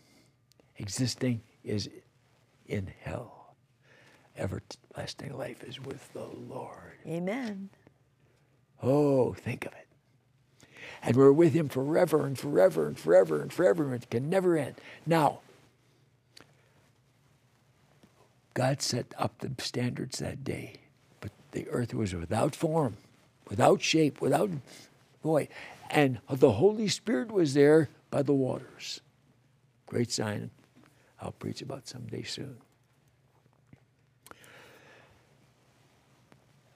Existing 0.77 1.41
is 1.63 1.89
in 2.67 2.91
hell 3.01 3.43
everlasting 4.37 5.37
life 5.37 5.63
is 5.63 5.79
with 5.79 6.11
the 6.13 6.27
Lord. 6.49 6.97
Amen. 7.07 7.69
Oh, 8.81 9.33
think 9.33 9.65
of 9.65 9.73
it. 9.73 9.82
And 11.05 11.17
we're 11.17 11.33
with 11.33 11.53
him 11.53 11.67
forever 11.67 12.25
and 12.25 12.39
forever 12.39 12.87
and 12.87 12.97
forever 12.97 13.41
and 13.41 13.51
forever, 13.51 13.83
and 13.83 14.03
it 14.03 14.09
can 14.09 14.29
never 14.29 14.57
end. 14.57 14.75
Now, 15.05 15.41
God 18.53 18.81
set 18.81 19.13
up 19.17 19.39
the 19.39 19.51
standards 19.61 20.19
that 20.19 20.43
day, 20.43 20.77
but 21.19 21.31
the 21.51 21.67
earth 21.69 21.93
was 21.93 22.15
without 22.15 22.55
form, 22.55 22.97
without 23.49 23.81
shape, 23.81 24.21
without 24.21 24.49
void. 25.23 25.49
And 25.89 26.19
the 26.29 26.53
Holy 26.53 26.87
Spirit 26.87 27.31
was 27.31 27.53
there 27.53 27.89
by 28.09 28.21
the 28.21 28.33
waters. 28.33 29.01
Great 29.87 30.11
sign 30.11 30.51
I'll 31.19 31.31
preach 31.31 31.61
about 31.61 31.87
someday 31.87 32.23
soon. 32.23 32.57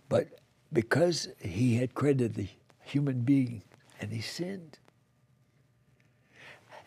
But 0.09 0.39
because 0.73 1.29
he 1.39 1.75
had 1.75 1.93
created 1.93 2.33
the 2.33 2.47
human 2.83 3.21
being 3.21 3.61
and 3.99 4.11
he 4.11 4.21
sinned. 4.21 4.79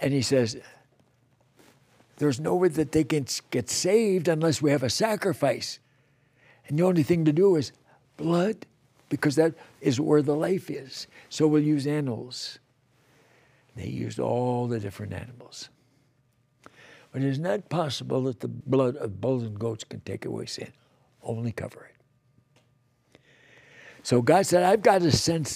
And 0.00 0.12
he 0.12 0.22
says, 0.22 0.56
there's 2.16 2.40
no 2.40 2.54
way 2.54 2.68
that 2.68 2.92
they 2.92 3.04
can 3.04 3.26
get 3.50 3.70
saved 3.70 4.28
unless 4.28 4.60
we 4.60 4.70
have 4.70 4.82
a 4.82 4.90
sacrifice. 4.90 5.78
And 6.68 6.78
the 6.78 6.82
only 6.84 7.02
thing 7.02 7.24
to 7.24 7.32
do 7.32 7.56
is 7.56 7.72
blood, 8.16 8.66
because 9.08 9.36
that 9.36 9.54
is 9.80 10.00
where 10.00 10.22
the 10.22 10.36
life 10.36 10.70
is. 10.70 11.06
So 11.28 11.46
we'll 11.46 11.62
use 11.62 11.86
animals. 11.86 12.58
They 13.74 13.86
used 13.86 14.20
all 14.20 14.68
the 14.68 14.78
different 14.78 15.12
animals. 15.12 15.68
But 17.12 17.22
it 17.22 17.28
is 17.28 17.38
not 17.38 17.68
possible 17.68 18.22
that 18.24 18.40
the 18.40 18.48
blood 18.48 18.96
of 18.96 19.20
bulls 19.20 19.42
and 19.42 19.58
goats 19.58 19.84
can 19.84 20.00
take 20.00 20.24
away 20.26 20.46
sin, 20.46 20.72
only 21.22 21.52
cover 21.52 21.90
it. 21.90 23.20
So 24.02 24.22
God 24.22 24.46
said, 24.46 24.62
I've 24.62 24.82
got 24.82 25.00
to 25.02 25.10
send 25.10 25.46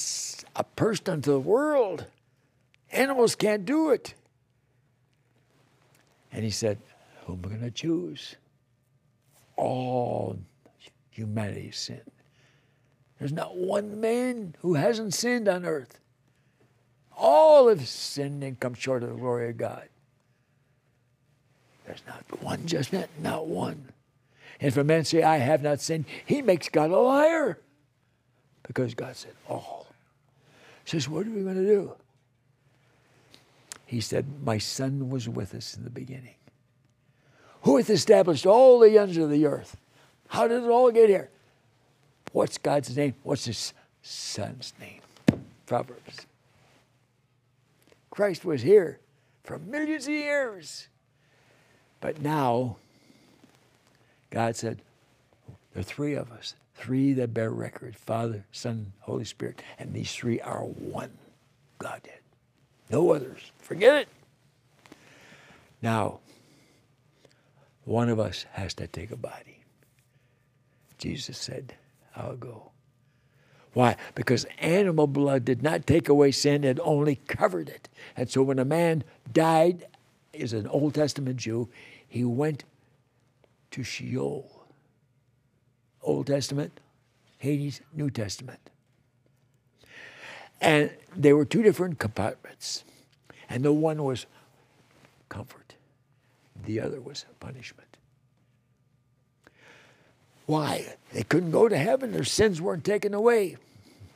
a 0.57 0.65
person 0.65 1.09
unto 1.09 1.33
the 1.33 1.41
world. 1.41 2.07
Animals 2.93 3.35
can't 3.35 3.65
do 3.65 3.91
it. 3.91 4.15
And 6.33 6.45
he 6.45 6.51
said, 6.51 6.79
Who 7.25 7.35
am 7.35 7.43
I 7.45 7.49
going 7.49 7.61
to 7.61 7.71
choose? 7.71 8.37
all 9.57 10.39
humanity 11.11 11.71
sinned. 11.71 12.11
There's 13.19 13.33
not 13.33 13.57
one 13.57 14.01
man 14.01 14.55
who 14.61 14.75
hasn't 14.75 15.15
sinned 15.15 15.49
on 15.49 15.65
earth. 15.65 16.01
All 17.17 17.69
have 17.69 17.87
sinned 17.87 18.43
and 18.43 18.59
come 18.59 18.75
short 18.75 19.03
of 19.03 19.11
the 19.11 19.15
glory 19.15 19.51
of 19.51 19.57
God. 19.57 19.89
There's 21.87 22.03
not 22.07 22.25
one 22.43 22.67
just 22.67 22.93
man, 22.93 23.07
not 23.21 23.47
one. 23.47 23.91
And 24.59 24.69
if 24.69 24.77
a 24.77 24.85
man 24.85 25.05
say, 25.05 25.23
I 25.23 25.37
have 25.37 25.63
not 25.63 25.81
sinned, 25.81 26.07
he 26.25 26.43
makes 26.43 26.69
God 26.69 26.91
a 26.91 26.99
liar. 26.99 27.61
Because 28.67 28.95
God 28.95 29.15
said, 29.15 29.33
all. 29.49 29.84
Says, 30.85 31.09
what 31.09 31.27
are 31.27 31.31
we 31.31 31.43
going 31.43 31.57
to 31.57 31.67
do? 31.67 31.93
He 33.87 34.01
said, 34.01 34.27
My 34.43 34.59
son 34.59 35.11
was 35.11 35.29
with 35.29 35.55
us 35.55 35.77
in 35.77 35.85
the 35.85 35.91
beginning. 35.91 36.35
Who 37.63 37.77
hath 37.77 37.91
established 37.91 38.47
all 38.47 38.79
the 38.79 38.99
ends 38.99 39.17
of 39.17 39.31
the 39.31 39.47
earth? 39.47 39.77
How 40.29 40.49
did 40.49 40.63
it 40.65 40.69
all 40.69 40.91
get 40.91 41.09
here? 41.09 41.31
What's 42.33 42.59
God's 42.59 42.97
name? 42.97 43.15
What's 43.23 43.45
his 43.45 43.73
son's 44.03 44.73
name? 44.81 45.01
Proverbs. 45.67 46.27
Christ 48.11 48.45
was 48.45 48.63
here 48.63 48.99
for 49.45 49.59
millions 49.59 50.07
of 50.07 50.13
years. 50.15 50.89
But 52.01 52.21
now, 52.21 52.77
God 54.31 54.57
said, 54.57 54.83
there 55.73 55.81
are 55.81 55.85
three 55.85 56.15
of 56.15 56.31
us, 56.33 56.55
three 56.75 57.13
that 57.15 57.35
bear 57.35 57.51
record 57.51 57.97
Father, 57.97 58.45
Son, 58.53 58.93
Holy 59.01 59.25
Spirit. 59.25 59.63
And 59.79 59.93
these 59.93 60.13
three 60.13 60.41
are 60.41 60.65
one 60.65 61.13
Godhead. 61.79 62.21
No 62.91 63.13
others. 63.13 63.53
Forget 63.59 64.03
it. 64.03 64.09
Now, 65.83 66.21
one 67.85 68.09
of 68.09 68.19
us 68.19 68.47
has 68.53 68.75
to 68.75 68.87
take 68.87 69.11
a 69.11 69.17
body. 69.17 69.61
Jesus 70.99 71.37
said, 71.37 71.75
I'll 72.17 72.37
go. 72.37 72.71
Why? 73.73 73.97
Because 74.15 74.47
animal 74.59 75.07
blood 75.07 75.45
did 75.45 75.63
not 75.63 75.87
take 75.87 76.09
away 76.09 76.31
sin, 76.31 76.65
it 76.65 76.79
only 76.83 77.17
covered 77.17 77.69
it. 77.69 77.89
And 78.17 78.31
so 78.31 78.43
when 78.43 78.59
a 78.59 78.65
man 78.65 79.03
died, 79.33 79.87
is 80.33 80.53
an 80.53 80.67
Old 80.67 80.95
Testament 80.95 81.37
Jew, 81.37 81.69
he 82.07 82.25
went 82.25 82.65
to 83.73 83.83
Sheol. 83.83 84.54
Old 86.05 86.27
Testament, 86.27 86.81
Hades, 87.39 87.81
New 87.93 88.11
Testament. 88.11 88.61
And 90.61 90.91
there 91.17 91.37
were 91.37 91.45
two 91.45 91.63
different 91.63 91.99
compartments. 91.99 92.85
And 93.49 93.65
the 93.65 93.73
one 93.73 94.03
was 94.03 94.27
comfort, 95.29 95.75
the 96.65 96.81
other 96.81 97.01
was 97.01 97.27
punishment. 97.41 97.97
Why? 100.47 100.95
They 101.13 101.23
couldn't 101.23 101.51
go 101.51 101.69
to 101.69 101.77
heaven, 101.77 102.13
their 102.13 102.25
sins 102.25 102.61
weren't 102.61 102.85
taken 102.85 103.15
away, 103.15 103.57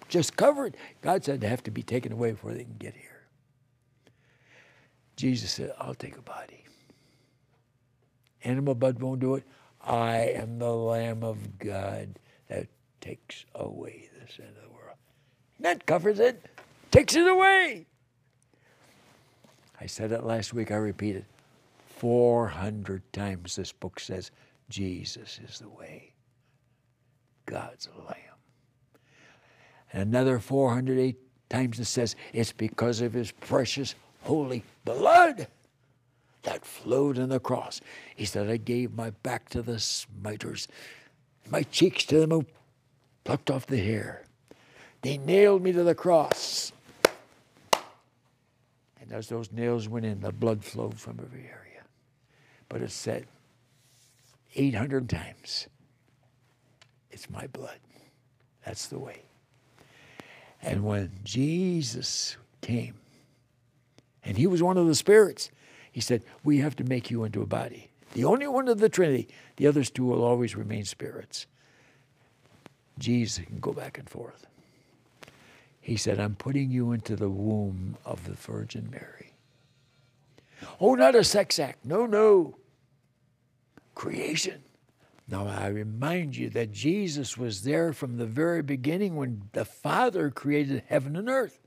just 0.09 0.37
covered. 0.37 0.77
God 1.03 1.25
said 1.25 1.41
they 1.41 1.49
have 1.49 1.63
to 1.65 1.71
be 1.71 1.83
taken 1.83 2.13
away 2.13 2.33
before 2.33 2.53
they 2.53 2.65
can 2.65 2.77
get 2.79 2.95
here. 2.95 3.23
Jesus 5.17 5.51
said, 5.51 5.73
I'll 5.79 5.95
take 5.95 6.17
a 6.17 6.23
body. 6.23 6.65
Animal 8.45 8.75
blood 8.75 9.01
won't 9.01 9.21
do 9.21 9.35
it. 9.35 9.45
I 9.89 10.35
am 10.35 10.59
the 10.59 10.71
Lamb 10.71 11.25
of 11.25 11.59
God 11.59 12.19
that 12.49 12.67
takes 13.01 13.47
away 13.55 14.11
the 14.21 14.31
sin 14.31 14.45
of 14.45 14.63
the 14.63 14.75
world. 14.75 14.97
That 15.61 15.87
covers 15.87 16.21
it, 16.21 16.45
takes 16.91 17.17
it 17.17 17.27
away. 17.27 17.87
I 19.81 19.87
said 19.87 20.13
it 20.13 20.25
last 20.25 20.53
week, 20.53 20.71
I 20.71 20.77
repeat 20.77 21.17
it. 21.17 21.25
400 21.97 23.03
times 23.15 23.57
this 23.57 23.73
book 23.73 23.99
says 23.99 24.31
Jesus 24.69 25.41
is 25.43 25.59
the 25.59 25.71
way. 25.71 26.13
God's 27.47 27.89
lamb. 27.97 28.15
And 29.93 30.03
another 30.03 30.39
408 30.39 31.17
times 31.49 31.81
it 31.81 31.87
says 31.87 32.15
it's 32.35 32.53
because 32.53 33.01
of 33.01 33.15
his 33.15 33.31
precious 33.31 33.95
holy 34.23 34.65
blood 34.85 35.47
that 36.43 36.65
flowed 36.65 37.19
in 37.19 37.29
the 37.29 37.41
cross. 37.41 37.81
He 38.15 38.25
said, 38.25 38.49
I 38.49 38.57
gave 38.57 38.95
my 38.95 39.11
back 39.11 39.49
to 39.51 39.63
the 39.63 39.79
smiters, 39.79 40.69
my 41.51 41.63
cheeks 41.65 42.05
to 42.07 42.21
them 42.21 42.31
who 42.31 42.47
plucked 43.25 43.51
off 43.51 43.67
the 43.67 43.79
hair. 43.79 44.25
They 45.03 45.19
nailed 45.19 45.63
me 45.63 45.73
to 45.73 45.83
the 45.83 45.95
cross. 45.95 46.73
And 49.01 49.13
as 49.13 49.29
those 49.29 49.53
nails 49.53 49.89
went 49.89 50.07
in, 50.07 50.21
the 50.21 50.33
blood 50.33 50.65
flowed 50.65 50.99
from 50.99 51.21
every 51.23 51.43
area. 51.43 51.83
But 52.69 52.83
it 52.83 52.91
said 52.91 53.27
800 54.55 55.09
times, 55.09 55.69
it's 57.11 57.31
my 57.31 57.47
blood. 57.49 57.79
That's 58.65 58.87
the 58.87 58.99
way. 58.99 59.23
And 60.61 60.85
when 60.85 61.11
Jesus 61.25 62.37
came, 62.61 62.95
and 64.25 64.37
he 64.37 64.47
was 64.47 64.63
one 64.63 64.77
of 64.77 64.87
the 64.87 64.95
spirits, 64.95 65.51
he 65.99 66.03
said, 66.03 66.23
We 66.45 66.59
have 66.59 66.77
to 66.77 66.85
make 66.85 67.11
you 67.11 67.25
into 67.25 67.43
a 67.43 67.47
body. 67.47 67.91
The 68.13 68.23
only 68.23 68.47
one 68.47 68.69
of 68.69 68.79
the 68.79 68.89
Trinity, 68.89 69.27
the 69.57 69.67
others 69.67 69.91
two 69.91 70.05
will 70.05 70.23
always 70.23 70.55
remain 70.55 70.85
spirits. 70.85 71.49
Jesus 73.01 73.45
can 73.45 73.59
go 73.59 73.73
back 73.73 73.99
and 73.99 74.09
forth. 74.09 74.47
He 75.81 75.97
said, 75.97 76.21
I'm 76.21 76.37
putting 76.37 76.71
you 76.71 76.93
into 76.93 77.17
the 77.17 77.29
womb 77.29 77.97
of 78.05 78.27
the 78.27 78.35
Virgin 78.35 78.89
Mary. 78.93 79.33
Oh, 80.81 80.95
not 80.95 81.17
a 81.17 81.25
sex 81.25 81.59
act. 81.59 81.85
No, 81.85 82.07
no. 82.07 82.59
Creation. 83.97 84.63
Now, 85.27 85.49
I 85.49 85.67
remind 85.67 86.37
you 86.37 86.49
that 86.51 86.71
Jesus 86.71 87.37
was 87.37 87.65
there 87.65 87.93
from 87.93 88.19
the 88.19 88.27
very 88.27 88.63
beginning 88.63 89.17
when 89.17 89.49
the 89.51 89.65
Father 89.65 90.31
created 90.31 90.85
heaven 90.87 91.17
and 91.17 91.29
earth. 91.29 91.59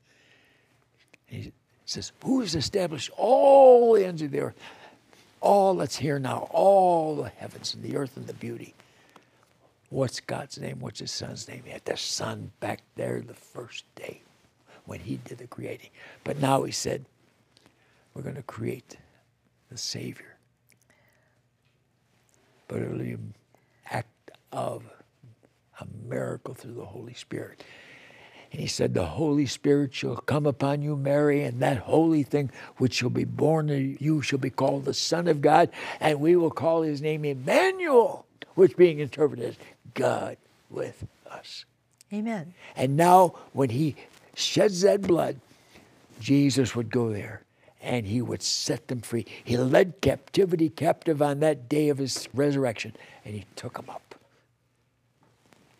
He 1.25 1.51
says, 1.91 2.11
Who 2.23 2.41
has 2.41 2.55
established 2.55 3.11
all 3.17 3.93
the 3.93 4.05
ends 4.05 4.21
of 4.21 4.31
the 4.31 4.39
earth? 4.39 4.55
All 5.39 5.75
that's 5.75 5.97
here 5.97 6.19
now, 6.19 6.47
all 6.51 7.15
the 7.15 7.29
heavens 7.29 7.73
and 7.73 7.83
the 7.83 7.97
earth 7.97 8.15
and 8.15 8.27
the 8.27 8.33
beauty. 8.33 8.73
What's 9.89 10.19
God's 10.19 10.59
name? 10.59 10.79
What's 10.79 10.99
his 10.99 11.11
son's 11.11 11.47
name? 11.47 11.63
He 11.65 11.71
had 11.71 11.83
the 11.83 11.97
son 11.97 12.51
back 12.59 12.81
there 12.95 13.21
the 13.21 13.33
first 13.33 13.83
day 13.95 14.21
when 14.85 14.99
he 14.99 15.17
did 15.17 15.39
the 15.39 15.47
creating. 15.47 15.89
But 16.23 16.39
now 16.39 16.63
he 16.63 16.71
said, 16.71 17.05
We're 18.13 18.21
going 18.21 18.35
to 18.35 18.43
create 18.43 18.97
the 19.69 19.77
Savior. 19.77 20.37
But 22.67 22.81
it'll 22.81 22.99
be 22.99 23.11
an 23.11 23.33
act 23.89 24.31
of 24.53 24.83
a 25.79 25.85
miracle 26.07 26.53
through 26.53 26.75
the 26.75 26.85
Holy 26.85 27.13
Spirit. 27.13 27.63
And 28.51 28.59
he 28.59 28.67
said, 28.67 28.93
The 28.93 29.05
Holy 29.05 29.45
Spirit 29.45 29.93
shall 29.93 30.17
come 30.17 30.45
upon 30.45 30.81
you, 30.81 30.95
Mary, 30.95 31.43
and 31.43 31.61
that 31.61 31.77
holy 31.77 32.23
thing 32.23 32.51
which 32.77 32.95
shall 32.95 33.09
be 33.09 33.23
born 33.23 33.69
of 33.69 34.01
you 34.01 34.21
shall 34.21 34.39
be 34.39 34.49
called 34.49 34.85
the 34.85 34.93
Son 34.93 35.27
of 35.27 35.41
God, 35.41 35.69
and 35.99 36.19
we 36.19 36.35
will 36.35 36.51
call 36.51 36.81
his 36.81 37.01
name 37.01 37.23
Emmanuel, 37.23 38.25
which 38.55 38.75
being 38.75 38.99
interpreted 38.99 39.45
as 39.45 39.55
God 39.93 40.37
with 40.69 41.05
us. 41.29 41.65
Amen. 42.13 42.53
And 42.75 42.97
now, 42.97 43.35
when 43.53 43.69
he 43.69 43.95
sheds 44.35 44.81
that 44.81 45.01
blood, 45.01 45.39
Jesus 46.19 46.75
would 46.75 46.91
go 46.91 47.11
there 47.11 47.43
and 47.81 48.05
he 48.05 48.21
would 48.21 48.43
set 48.43 48.87
them 48.87 49.01
free. 49.01 49.25
He 49.43 49.57
led 49.57 50.01
captivity 50.01 50.69
captive 50.69 51.21
on 51.21 51.39
that 51.39 51.67
day 51.67 51.89
of 51.89 51.97
his 51.97 52.29
resurrection 52.33 52.95
and 53.25 53.33
he 53.33 53.45
took 53.55 53.73
them 53.73 53.89
up. 53.89 54.15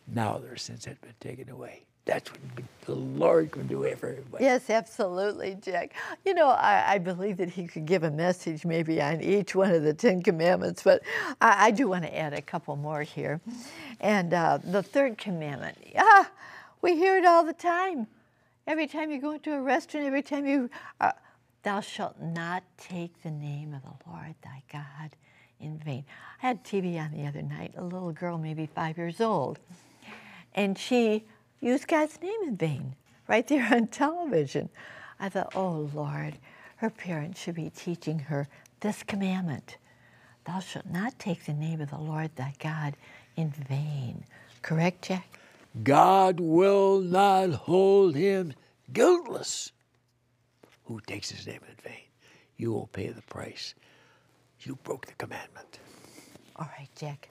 Now 0.08 0.40
their 0.40 0.58
sins 0.58 0.86
had 0.86 1.00
been 1.02 1.14
taken 1.20 1.50
away. 1.50 1.84
That's 2.06 2.32
what 2.32 2.40
the 2.86 2.96
Lord 2.96 3.52
can 3.52 3.68
do 3.68 3.84
for 3.96 4.10
everybody. 4.10 4.44
Yes, 4.44 4.70
absolutely, 4.70 5.56
Jack. 5.62 5.94
You 6.26 6.34
know, 6.34 6.50
I, 6.50 6.94
I, 6.94 6.98
believe 6.98 7.38
that 7.38 7.50
he 7.50 7.68
could 7.68 7.86
give 7.86 8.04
a 8.04 8.10
message 8.10 8.66
maybe 8.66 9.00
on 9.02 9.22
each 9.22 9.54
one 9.54 9.72
of 9.72 9.84
the 9.84 9.94
Ten 9.94 10.24
Commandments, 10.24 10.82
but 10.82 11.04
I, 11.40 11.68
I 11.68 11.72
do 11.72 11.88
want 11.88 12.04
to 12.06 12.18
add 12.18 12.34
a 12.34 12.42
couple 12.42 12.76
more 12.76 13.04
here. 13.04 13.40
And 14.00 14.34
uh, 14.34 14.60
the 14.64 14.82
third 14.82 15.20
commandment, 15.20 15.78
ah, 15.96 16.32
we 16.82 16.96
hear 16.96 17.18
it 17.18 17.26
all 17.26 17.46
the 17.46 17.54
time. 17.54 18.08
Every 18.66 18.88
time 18.88 19.12
you 19.12 19.22
go 19.22 19.32
into 19.32 19.54
a 19.54 19.62
restaurant, 19.62 20.08
every 20.08 20.24
time 20.24 20.48
you, 20.48 20.70
uh, 21.00 21.12
thou 21.62 21.82
shalt 21.82 22.20
not 22.20 22.64
take 22.78 23.22
the 23.22 23.32
name 23.32 23.76
of 23.76 23.84
the 23.84 24.10
Lord 24.10 24.34
thy 24.44 24.64
God 24.72 25.16
in 25.60 25.78
vain. 25.78 26.04
I 26.42 26.48
had 26.48 26.64
TV 26.64 27.00
on 27.00 27.12
the 27.12 27.28
other 27.28 27.44
night, 27.44 27.74
a 27.78 27.84
little 27.84 28.12
girl, 28.12 28.40
maybe 28.40 28.66
five 28.66 28.98
years 28.98 29.22
old, 29.22 29.60
and 30.56 30.78
she 30.78 31.26
use 31.62 31.86
God's 31.86 32.22
name 32.22 32.40
in 32.44 32.58
vain 32.58 32.96
right 33.28 33.48
there 33.48 33.68
on 33.74 33.88
television. 33.88 34.70
I 35.20 35.30
thought, 35.30 35.54
oh 35.56 35.90
Lord, 35.94 36.38
her 36.78 36.90
parents 36.90 37.40
should 37.40 37.56
be 37.56 37.70
teaching 37.70 38.20
her 38.20 38.48
this 38.82 39.04
commandment 39.04 39.78
Thou 40.46 40.60
shalt 40.60 40.88
not 40.88 41.20
take 41.20 41.46
the 41.46 41.54
name 41.54 41.82
of 41.82 41.92
the 41.92 42.00
Lord 42.00 42.36
thy 42.36 42.54
God 42.60 42.96
in 43.36 43.52
vain. 43.52 44.24
Correct, 44.64 45.04
Jack? 45.04 45.40
God 45.84 46.40
will 46.40 47.00
not 47.00 47.52
hold 47.52 48.16
him 48.16 48.54
guiltless 48.92 49.72
who 50.86 51.00
takes 51.02 51.30
his 51.30 51.46
name 51.46 51.62
in 51.70 51.76
vain. 51.84 52.04
You 52.58 52.72
will 52.74 52.88
pay 52.88 53.10
the 53.10 53.22
price. 53.22 53.76
You 54.62 54.78
broke 54.84 55.06
the 55.06 55.14
commandment. 55.14 55.80
All 56.56 56.70
right, 56.78 56.90
Jack. 56.96 57.30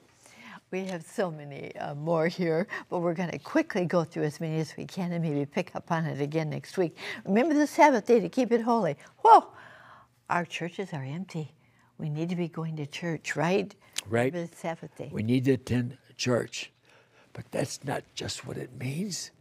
We 0.71 0.85
have 0.85 1.03
so 1.03 1.29
many 1.29 1.75
uh, 1.75 1.95
more 1.95 2.27
here, 2.27 2.65
but 2.89 2.99
we're 2.99 3.13
going 3.13 3.29
to 3.31 3.39
quickly 3.39 3.83
go 3.83 4.05
through 4.05 4.23
as 4.23 4.39
many 4.39 4.57
as 4.59 4.73
we 4.77 4.85
can 4.85 5.11
and 5.11 5.21
maybe 5.21 5.45
pick 5.45 5.75
up 5.75 5.91
on 5.91 6.05
it 6.05 6.21
again 6.21 6.49
next 6.49 6.77
week. 6.77 6.95
Remember 7.25 7.53
the 7.53 7.67
Sabbath 7.67 8.05
day 8.05 8.21
to 8.21 8.29
keep 8.29 8.53
it 8.53 8.61
holy. 8.61 8.95
Whoa! 9.17 9.47
Our 10.29 10.45
churches 10.45 10.93
are 10.93 11.03
empty. 11.03 11.51
We 11.97 12.09
need 12.09 12.29
to 12.29 12.37
be 12.37 12.47
going 12.47 12.77
to 12.77 12.85
church, 12.85 13.35
right? 13.35 13.75
Right. 14.09 14.31
Remember 14.31 14.49
the 14.49 14.55
Sabbath 14.55 14.95
day. 14.95 15.09
We 15.11 15.23
need 15.23 15.43
to 15.45 15.51
attend 15.51 15.97
church. 16.15 16.71
But 17.33 17.51
that's 17.51 17.83
not 17.83 18.03
just 18.15 18.47
what 18.47 18.55
it 18.55 18.71
means. 18.79 19.31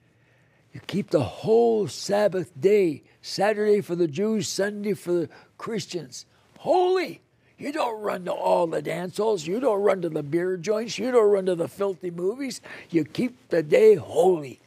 You 0.73 0.81
keep 0.85 1.11
the 1.11 1.23
whole 1.23 1.87
Sabbath 1.87 2.59
day, 2.61 3.05
Saturday 3.23 3.83
for 3.83 3.95
the 3.95 4.09
Jews, 4.09 4.49
Sunday 4.49 4.95
for 4.95 5.13
the 5.13 5.29
Christians, 5.59 6.27
holy. 6.59 7.23
You 7.61 7.73
don't 7.73 8.01
run 8.01 8.25
to 8.25 8.33
all 8.33 8.67
the 8.67 8.81
dance 8.81 9.19
halls. 9.19 9.47
You 9.47 9.61
don't 9.61 9.83
run 9.83 10.01
to 10.01 10.09
the 10.09 10.23
beer 10.23 10.57
joints. 10.57 10.99
You 10.99 11.11
don't 11.11 11.31
run 11.31 11.45
to 11.45 11.55
the 11.55 11.69
filthy 11.69 12.11
movies. 12.11 12.63
You 12.89 13.05
keep 13.05 13.51
the 13.51 13.63
day 13.63 13.97
holy. 13.97 14.61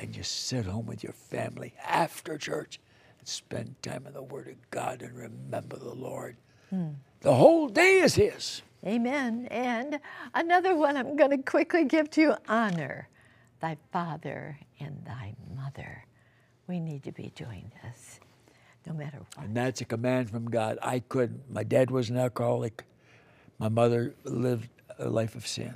And 0.00 0.16
you 0.16 0.22
sit 0.22 0.64
home 0.64 0.86
with 0.86 1.04
your 1.04 1.12
family 1.12 1.74
after 1.86 2.38
church 2.38 2.80
and 3.18 3.28
spend 3.28 3.82
time 3.82 4.06
in 4.06 4.14
the 4.14 4.22
Word 4.22 4.48
of 4.48 4.70
God 4.70 5.02
and 5.02 5.14
remember 5.14 5.76
the 5.76 5.94
Lord. 5.94 6.36
Hmm. 6.70 6.92
The 7.20 7.34
whole 7.34 7.68
day 7.68 7.98
is 7.98 8.14
His. 8.14 8.62
Amen. 8.86 9.46
And 9.50 10.00
another 10.32 10.74
one 10.74 10.96
I'm 10.96 11.16
going 11.16 11.32
to 11.32 11.42
quickly 11.42 11.84
give 11.84 12.08
to 12.12 12.20
you 12.22 12.34
honor 12.48 13.08
thy 13.60 13.76
father 13.92 14.58
and 14.80 15.04
thy 15.04 15.34
mother. 15.54 16.06
We 16.66 16.80
need 16.80 17.02
to 17.04 17.12
be 17.12 17.30
doing 17.34 17.70
this 17.82 18.20
no 18.88 18.94
matter 18.94 19.18
what. 19.18 19.44
And 19.44 19.56
that's 19.56 19.80
a 19.80 19.84
command 19.84 20.30
from 20.30 20.50
God. 20.50 20.78
I 20.82 21.00
couldn't. 21.00 21.50
My 21.52 21.62
dad 21.62 21.90
was 21.90 22.10
an 22.10 22.16
alcoholic. 22.16 22.84
My 23.58 23.68
mother 23.68 24.14
lived 24.24 24.68
a 24.98 25.08
life 25.08 25.34
of 25.34 25.46
sin. 25.46 25.74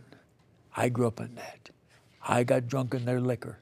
I 0.77 0.89
grew 0.89 1.07
up 1.07 1.21
in 1.21 1.35
that. 1.35 1.71
I 2.27 2.45
got 2.45 2.69
drunk 2.69 2.95
in 2.95 3.05
their 3.05 3.21
liquor. 3.21 3.59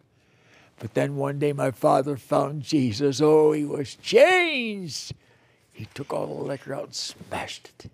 But 0.78 0.94
then 0.94 1.16
one 1.16 1.38
day 1.38 1.52
my 1.52 1.72
father 1.72 2.16
found 2.16 2.62
Jesus. 2.62 3.20
Oh, 3.20 3.52
he 3.52 3.64
was 3.64 3.96
changed. 3.96 5.12
He 5.72 5.86
took 5.94 6.12
all 6.12 6.26
the 6.26 6.44
liquor 6.44 6.74
out 6.74 6.84
and 6.84 6.94
smashed 6.94 7.70
it. 7.78 7.90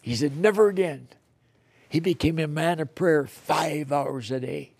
He 0.00 0.14
said, 0.14 0.36
Never 0.36 0.68
again. 0.68 1.08
He 1.88 2.00
became 2.00 2.38
a 2.38 2.46
man 2.46 2.80
of 2.80 2.94
prayer 2.94 3.26
five 3.26 3.92
hours 3.92 4.30
a 4.30 4.40
day. 4.40 4.72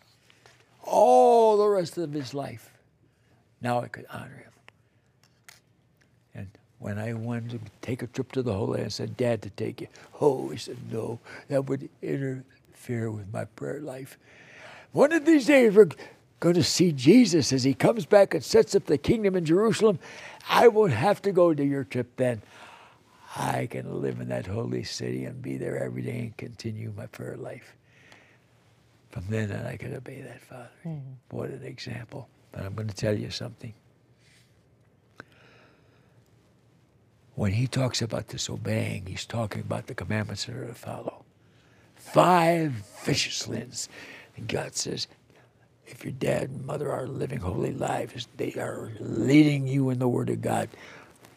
All 0.82 1.56
the 1.56 1.68
rest 1.68 1.96
of 1.96 2.12
his 2.12 2.34
life. 2.34 2.70
Now 3.60 3.80
I 3.80 3.88
could 3.88 4.06
honor 4.10 4.36
him. 4.36 4.53
When 6.84 6.98
I 6.98 7.14
wanted 7.14 7.52
to 7.52 7.60
take 7.80 8.02
a 8.02 8.06
trip 8.06 8.30
to 8.32 8.42
the 8.42 8.52
Holy 8.52 8.72
Land, 8.72 8.84
I 8.84 8.88
said, 8.88 9.16
Dad, 9.16 9.40
to 9.40 9.48
take 9.48 9.80
you. 9.80 9.86
Oh, 10.20 10.50
he 10.50 10.58
said, 10.58 10.76
no, 10.92 11.18
that 11.48 11.64
would 11.64 11.88
interfere 12.02 13.10
with 13.10 13.32
my 13.32 13.46
prayer 13.46 13.80
life. 13.80 14.18
One 14.92 15.10
of 15.12 15.24
these 15.24 15.46
days, 15.46 15.74
we're 15.74 15.88
going 16.40 16.56
to 16.56 16.62
see 16.62 16.92
Jesus 16.92 17.54
as 17.54 17.64
he 17.64 17.72
comes 17.72 18.04
back 18.04 18.34
and 18.34 18.44
sets 18.44 18.74
up 18.74 18.84
the 18.84 18.98
kingdom 18.98 19.34
in 19.34 19.46
Jerusalem. 19.46 19.98
I 20.46 20.68
won't 20.68 20.92
have 20.92 21.22
to 21.22 21.32
go 21.32 21.54
to 21.54 21.64
your 21.64 21.84
trip 21.84 22.16
then. 22.16 22.42
I 23.34 23.64
can 23.64 24.02
live 24.02 24.20
in 24.20 24.28
that 24.28 24.46
holy 24.46 24.84
city 24.84 25.24
and 25.24 25.40
be 25.40 25.56
there 25.56 25.82
every 25.82 26.02
day 26.02 26.18
and 26.18 26.36
continue 26.36 26.92
my 26.94 27.06
prayer 27.06 27.38
life. 27.38 27.76
From 29.08 29.24
then 29.30 29.50
on, 29.52 29.64
I 29.64 29.78
could 29.78 29.94
obey 29.94 30.20
that 30.20 30.42
Father. 30.42 30.68
Hmm. 30.82 30.98
What 31.30 31.48
an 31.48 31.62
example. 31.64 32.28
But 32.52 32.66
I'm 32.66 32.74
going 32.74 32.88
to 32.88 32.94
tell 32.94 33.18
you 33.18 33.30
something. 33.30 33.72
When 37.34 37.52
he 37.52 37.66
talks 37.66 38.00
about 38.00 38.28
disobeying, 38.28 39.06
he's 39.06 39.26
talking 39.26 39.60
about 39.60 39.86
the 39.86 39.94
commandments 39.94 40.44
that 40.44 40.54
are 40.54 40.66
to 40.66 40.74
follow. 40.74 41.24
Five 41.96 42.72
vicious 43.04 43.34
sins. 43.36 43.88
And 44.36 44.46
God 44.46 44.76
says, 44.76 45.08
if 45.86 46.04
your 46.04 46.12
dad 46.12 46.50
and 46.50 46.64
mother 46.64 46.90
are 46.90 47.06
living 47.06 47.40
holy 47.40 47.72
lives, 47.72 48.28
they 48.36 48.52
are 48.54 48.92
leading 49.00 49.66
you 49.66 49.90
in 49.90 49.98
the 49.98 50.08
Word 50.08 50.30
of 50.30 50.40
God. 50.40 50.68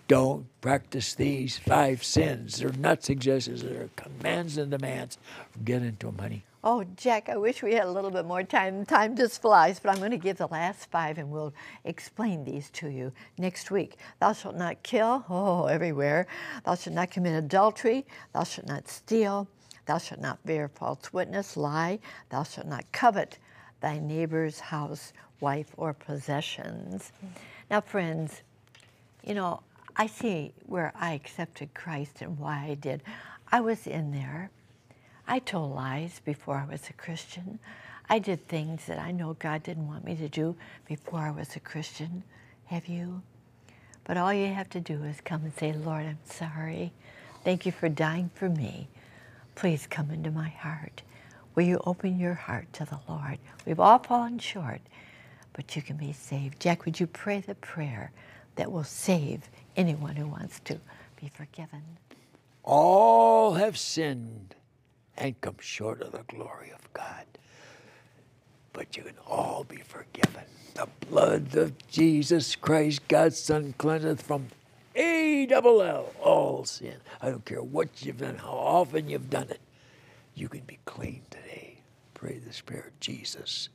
Don't 0.08 0.46
practice 0.62 1.16
these 1.16 1.58
five 1.58 2.02
sins. 2.02 2.60
They're 2.60 2.72
not 2.72 3.04
suggestions, 3.04 3.62
they're 3.62 3.90
commands 3.98 4.58
and 4.58 4.72
demands. 4.72 5.18
Get 5.66 5.82
into 5.82 6.06
them, 6.06 6.18
honey. 6.18 6.44
Oh, 6.64 6.86
Jack, 6.96 7.28
I 7.30 7.36
wish 7.36 7.62
we 7.62 7.74
had 7.74 7.86
a 7.86 7.92
little 7.92 8.10
bit 8.10 8.26
more 8.26 8.44
time. 8.44 8.86
Time 8.86 9.16
just 9.16 9.42
flies, 9.42 9.80
but 9.80 9.90
I'm 9.90 10.00
going 10.00 10.12
to 10.12 10.18
give 10.18 10.38
the 10.38 10.48
last 10.48 10.90
five 10.90 11.18
and 11.18 11.30
we'll 11.30 11.54
explain 11.84 12.46
these 12.46 12.70
to 12.72 12.90
you 12.90 13.12
next 13.38 13.70
week. 13.70 13.98
Thou 14.20 14.34
shalt 14.34 14.56
not 14.56 14.82
kill, 14.82 15.26
oh, 15.30 15.66
everywhere. 15.66 16.28
Thou 16.66 16.76
shalt 16.76 16.96
not 16.96 17.12
commit 17.12 17.34
adultery. 17.34 18.06
Thou 18.34 18.44
shalt 18.44 18.68
not 18.68 18.88
steal. 18.88 19.48
Thou 19.86 19.98
shalt 19.98 20.22
not 20.22 20.46
bear 20.46 20.70
false 20.70 21.12
witness, 21.12 21.58
lie. 21.58 22.00
Thou 22.30 22.44
shalt 22.44 22.68
not 22.68 22.90
covet 22.92 23.38
thy 23.82 24.00
neighbor's 24.00 24.60
house, 24.60 25.14
wife, 25.42 25.74
or 25.78 25.94
possessions. 25.94 27.12
Now, 27.70 27.82
friends, 27.82 28.42
you 29.24 29.34
know, 29.36 29.62
I 30.00 30.06
see 30.06 30.54
where 30.66 30.94
I 30.96 31.14
accepted 31.14 31.74
Christ 31.74 32.22
and 32.22 32.38
why 32.38 32.68
I 32.70 32.76
did. 32.76 33.02
I 33.52 33.62
was 33.62 33.88
in 33.88 34.12
there. 34.12 34.52
I 35.28 35.40
told 35.40 35.74
lies 35.74 36.22
before 36.24 36.58
I 36.58 36.72
was 36.72 36.88
a 36.88 36.94
Christian. 36.94 37.58
I 38.08 38.20
did 38.20 38.48
things 38.48 38.86
that 38.86 39.00
I 39.00 39.12
know 39.12 39.34
God 39.34 39.64
didn't 39.64 39.88
want 39.88 40.06
me 40.06 40.16
to 40.18 40.30
do 40.30 40.56
before 40.88 41.22
I 41.22 41.32
was 41.32 41.56
a 41.56 41.60
Christian. 41.60 42.24
Have 42.66 42.88
you? 42.88 43.24
But 44.04 44.18
all 44.18 44.32
you 44.32 44.54
have 44.54 44.70
to 44.70 44.80
do 44.80 45.04
is 45.04 45.20
come 45.20 45.44
and 45.44 45.54
say, 45.54 45.74
Lord, 45.74 46.06
I'm 46.06 46.20
sorry. 46.26 46.94
Thank 47.44 47.66
you 47.66 47.72
for 47.72 47.90
dying 47.90 48.30
for 48.36 48.50
me. 48.50 48.88
Please 49.56 49.88
come 49.88 50.12
into 50.12 50.30
my 50.30 50.50
heart. 50.50 51.02
Will 51.56 51.64
you 51.64 51.82
open 51.86 52.20
your 52.20 52.36
heart 52.36 52.72
to 52.74 52.86
the 52.86 53.00
Lord? 53.10 53.40
We've 53.66 53.80
all 53.80 53.98
fallen 53.98 54.38
short, 54.38 54.82
but 55.54 55.76
you 55.76 55.82
can 55.82 55.98
be 55.98 56.14
saved. 56.14 56.60
Jack, 56.60 56.86
would 56.86 57.00
you 57.00 57.08
pray 57.08 57.42
the 57.42 57.56
prayer 57.56 58.12
that 58.56 58.72
will 58.72 58.84
save 58.84 59.50
anyone 59.78 60.16
who 60.16 60.28
wants 60.28 60.60
to 60.66 60.80
be 61.22 61.30
forgiven? 61.30 61.84
All 62.64 63.54
have 63.54 63.78
sinned 63.78 64.56
and 65.18 65.40
come 65.40 65.56
short 65.60 66.02
of 66.02 66.12
the 66.12 66.24
glory 66.28 66.72
of 66.72 66.92
God. 66.94 67.26
But 68.74 68.98
you 68.98 69.04
can 69.04 69.16
all 69.26 69.64
be 69.64 69.78
forgiven. 69.78 70.44
The 70.74 70.88
blood 71.10 71.56
of 71.56 71.88
Jesus 71.88 72.56
Christ, 72.56 73.08
God's 73.08 73.40
Son, 73.40 73.74
cleanseth 73.78 74.22
from 74.22 74.48
A 74.96 75.46
double 75.48 75.82
L, 75.82 76.12
all 76.22 76.66
sin. 76.66 76.98
I 77.22 77.30
don't 77.30 77.46
care 77.46 77.64
what 77.64 78.06
you've 78.06 78.20
done, 78.20 78.36
how 78.38 78.52
often 78.52 79.10
you've 79.10 79.30
done 79.30 79.50
it. 79.50 79.62
You 80.36 80.50
can 80.50 80.62
be 80.62 80.78
clean 80.86 81.22
today. 81.32 81.80
Pray 82.14 82.40
the 82.46 82.54
Spirit, 82.54 82.94
Jesus. 83.00 83.70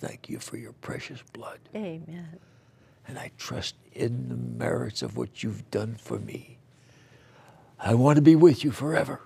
Thank 0.00 0.28
you 0.28 0.40
for 0.40 0.56
your 0.56 0.72
precious 0.72 1.22
blood. 1.32 1.60
Amen. 1.74 2.38
And 3.08 3.18
I 3.18 3.30
trust 3.38 3.74
in 3.92 4.28
the 4.28 4.36
merits 4.36 5.02
of 5.02 5.16
what 5.16 5.42
you've 5.42 5.70
done 5.70 5.94
for 5.94 6.18
me. 6.18 6.58
I 7.78 7.94
want 7.94 8.16
to 8.16 8.22
be 8.22 8.36
with 8.36 8.64
you 8.64 8.70
forever. 8.70 9.20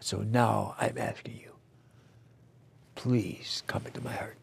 So 0.00 0.18
now 0.18 0.74
I'm 0.78 0.98
asking 0.98 1.38
you, 1.40 1.52
please 2.94 3.62
come 3.66 3.86
into 3.86 4.00
my 4.02 4.12
heart 4.12 4.36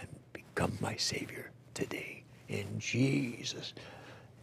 and 0.00 0.08
become 0.32 0.76
my 0.80 0.96
Savior 0.96 1.50
today. 1.72 2.22
In 2.48 2.78
Jesus' 2.78 3.72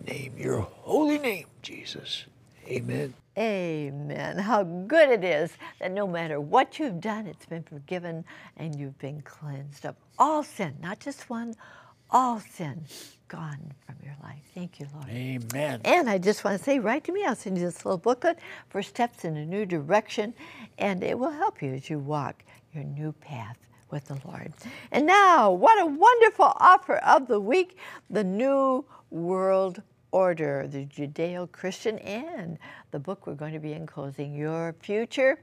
name, 0.05 0.33
your 0.37 0.61
holy 0.61 1.19
name, 1.19 1.45
Jesus. 1.61 2.25
Amen. 2.67 3.13
Amen. 3.37 4.37
How 4.37 4.63
good 4.63 5.09
it 5.09 5.23
is 5.23 5.51
that 5.79 5.91
no 5.91 6.05
matter 6.05 6.41
what 6.41 6.79
you've 6.79 6.99
done, 6.99 7.27
it's 7.27 7.45
been 7.45 7.63
forgiven 7.63 8.25
and 8.57 8.75
you've 8.75 8.97
been 8.99 9.21
cleansed 9.21 9.85
of 9.85 9.95
all 10.19 10.43
sin, 10.43 10.75
not 10.81 10.99
just 10.99 11.29
one, 11.29 11.55
all 12.09 12.39
sin 12.39 12.85
gone 13.31 13.71
from 13.85 13.95
your 14.03 14.13
life. 14.21 14.43
Thank 14.53 14.79
you, 14.81 14.87
Lord. 14.93 15.07
Amen. 15.09 15.79
And 15.85 16.09
I 16.09 16.17
just 16.17 16.43
want 16.43 16.57
to 16.57 16.63
say, 16.63 16.79
write 16.79 17.05
to 17.05 17.13
me. 17.13 17.23
I'll 17.23 17.33
send 17.33 17.57
you 17.57 17.63
this 17.63 17.85
little 17.85 17.97
booklet 17.97 18.37
for 18.69 18.83
steps 18.83 19.23
in 19.23 19.37
a 19.37 19.45
new 19.45 19.65
direction, 19.65 20.33
and 20.77 21.01
it 21.01 21.17
will 21.17 21.31
help 21.31 21.61
you 21.61 21.73
as 21.73 21.89
you 21.89 21.97
walk 21.97 22.43
your 22.73 22.83
new 22.83 23.13
path 23.13 23.57
with 23.89 24.05
the 24.05 24.17
Lord. 24.25 24.51
And 24.91 25.05
now, 25.05 25.49
what 25.49 25.81
a 25.81 25.85
wonderful 25.85 26.51
offer 26.57 26.97
of 26.97 27.27
the 27.27 27.39
week 27.39 27.77
the 28.09 28.23
New 28.23 28.83
World 29.11 29.81
Order, 30.11 30.67
the 30.67 30.85
Judeo 30.85 31.49
Christian, 31.53 31.99
and 31.99 32.57
the 32.91 32.99
book 32.99 33.25
we're 33.25 33.33
going 33.35 33.53
to 33.53 33.59
be 33.59 33.71
enclosing, 33.71 34.35
Your 34.35 34.75
Future, 34.81 35.39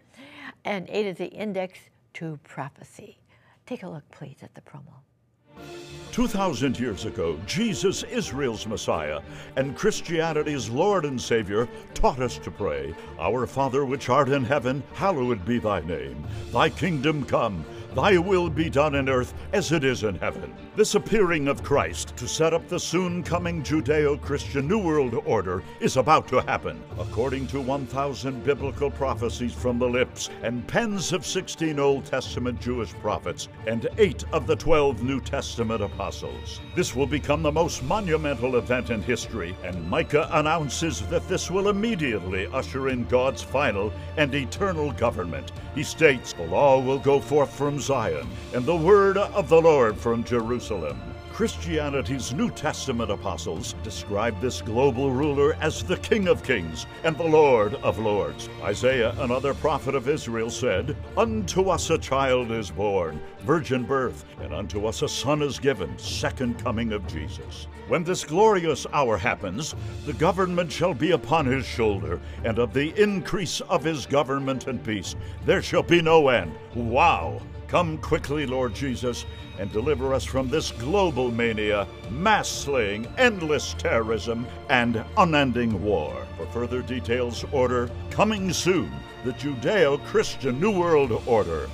and 0.66 0.86
A 0.90 1.04
to 1.04 1.14
the 1.14 1.28
Index 1.28 1.78
to 2.14 2.38
Prophecy. 2.44 3.16
Take 3.64 3.82
a 3.82 3.88
look, 3.88 4.08
please, 4.10 4.36
at 4.42 4.54
the 4.54 4.60
promo. 4.60 5.87
2,000 6.12 6.78
years 6.78 7.04
ago, 7.04 7.38
Jesus, 7.46 8.02
Israel's 8.04 8.66
Messiah, 8.66 9.20
and 9.56 9.76
Christianity's 9.76 10.68
Lord 10.68 11.04
and 11.04 11.20
Savior, 11.20 11.68
taught 11.94 12.20
us 12.20 12.38
to 12.38 12.50
pray, 12.50 12.94
Our 13.18 13.46
Father 13.46 13.84
which 13.84 14.08
art 14.08 14.28
in 14.28 14.44
heaven, 14.44 14.82
hallowed 14.94 15.44
be 15.44 15.58
thy 15.58 15.80
name. 15.80 16.24
Thy 16.52 16.70
kingdom 16.70 17.24
come, 17.24 17.64
Thy 17.94 18.18
will 18.18 18.50
be 18.50 18.68
done 18.68 18.94
in 18.94 19.08
earth 19.08 19.34
as 19.52 19.72
it 19.72 19.82
is 19.82 20.04
in 20.04 20.16
heaven. 20.16 20.54
This 20.76 20.94
appearing 20.94 21.48
of 21.48 21.62
Christ 21.62 22.16
to 22.16 22.28
set 22.28 22.52
up 22.52 22.68
the 22.68 22.78
soon 22.78 23.22
coming 23.22 23.62
Judeo 23.62 24.20
Christian 24.20 24.68
New 24.68 24.78
World 24.78 25.14
Order 25.24 25.62
is 25.80 25.96
about 25.96 26.28
to 26.28 26.40
happen, 26.42 26.82
according 26.98 27.46
to 27.48 27.60
1,000 27.60 28.44
biblical 28.44 28.90
prophecies 28.90 29.54
from 29.54 29.78
the 29.78 29.88
lips 29.88 30.28
and 30.42 30.66
pens 30.68 31.12
of 31.12 31.26
16 31.26 31.78
Old 31.78 32.04
Testament 32.04 32.60
Jewish 32.60 32.92
prophets 32.94 33.48
and 33.66 33.88
8 33.96 34.24
of 34.32 34.46
the 34.46 34.56
12 34.56 35.02
New 35.02 35.20
Testament 35.20 35.82
apostles. 35.82 36.60
This 36.76 36.94
will 36.94 37.06
become 37.06 37.42
the 37.42 37.50
most 37.50 37.82
monumental 37.82 38.56
event 38.56 38.90
in 38.90 39.02
history, 39.02 39.56
and 39.64 39.88
Micah 39.88 40.28
announces 40.32 41.00
that 41.08 41.26
this 41.26 41.50
will 41.50 41.68
immediately 41.68 42.46
usher 42.52 42.90
in 42.90 43.04
God's 43.06 43.42
final 43.42 43.92
and 44.16 44.34
eternal 44.34 44.92
government. 44.92 45.52
He 45.78 45.84
states, 45.84 46.32
The 46.32 46.42
law 46.42 46.80
will 46.80 46.98
go 46.98 47.20
forth 47.20 47.54
from 47.54 47.78
Zion, 47.78 48.26
and 48.52 48.66
the 48.66 48.74
word 48.74 49.16
of 49.16 49.48
the 49.48 49.60
Lord 49.60 49.96
from 49.96 50.24
Jerusalem. 50.24 51.00
Christianity's 51.38 52.32
New 52.32 52.50
Testament 52.50 53.12
apostles 53.12 53.76
describe 53.84 54.40
this 54.40 54.60
global 54.60 55.12
ruler 55.12 55.54
as 55.60 55.84
the 55.84 55.96
King 55.98 56.26
of 56.26 56.42
Kings 56.42 56.84
and 57.04 57.16
the 57.16 57.22
Lord 57.22 57.74
of 57.76 58.00
Lords. 58.00 58.48
Isaiah, 58.60 59.14
another 59.20 59.54
prophet 59.54 59.94
of 59.94 60.08
Israel, 60.08 60.50
said, 60.50 60.96
Unto 61.16 61.68
us 61.68 61.90
a 61.90 61.98
child 61.98 62.50
is 62.50 62.72
born, 62.72 63.22
virgin 63.42 63.84
birth, 63.84 64.24
and 64.40 64.52
unto 64.52 64.86
us 64.86 65.02
a 65.02 65.08
son 65.08 65.40
is 65.42 65.60
given, 65.60 65.96
second 65.96 66.58
coming 66.58 66.92
of 66.92 67.06
Jesus. 67.06 67.68
When 67.86 68.02
this 68.02 68.24
glorious 68.24 68.84
hour 68.92 69.16
happens, 69.16 69.76
the 70.06 70.14
government 70.14 70.72
shall 70.72 70.92
be 70.92 71.12
upon 71.12 71.46
his 71.46 71.64
shoulder, 71.64 72.20
and 72.42 72.58
of 72.58 72.72
the 72.72 73.00
increase 73.00 73.60
of 73.60 73.84
his 73.84 74.06
government 74.06 74.66
and 74.66 74.82
peace 74.82 75.14
there 75.46 75.62
shall 75.62 75.84
be 75.84 76.02
no 76.02 76.30
end. 76.30 76.52
Wow! 76.74 77.40
Come 77.68 77.98
quickly, 77.98 78.46
Lord 78.46 78.74
Jesus, 78.74 79.26
and 79.58 79.70
deliver 79.70 80.14
us 80.14 80.24
from 80.24 80.48
this 80.48 80.72
global 80.72 81.30
mania, 81.30 81.86
mass 82.10 82.48
slaying, 82.48 83.06
endless 83.18 83.74
terrorism, 83.74 84.46
and 84.70 85.04
unending 85.18 85.82
war. 85.82 86.26
For 86.38 86.46
further 86.46 86.80
details, 86.80 87.44
order 87.52 87.90
Coming 88.10 88.54
Soon, 88.54 88.90
the 89.22 89.32
Judeo 89.32 90.02
Christian 90.06 90.58
New 90.58 90.70
World 90.70 91.22
Order. 91.26 91.68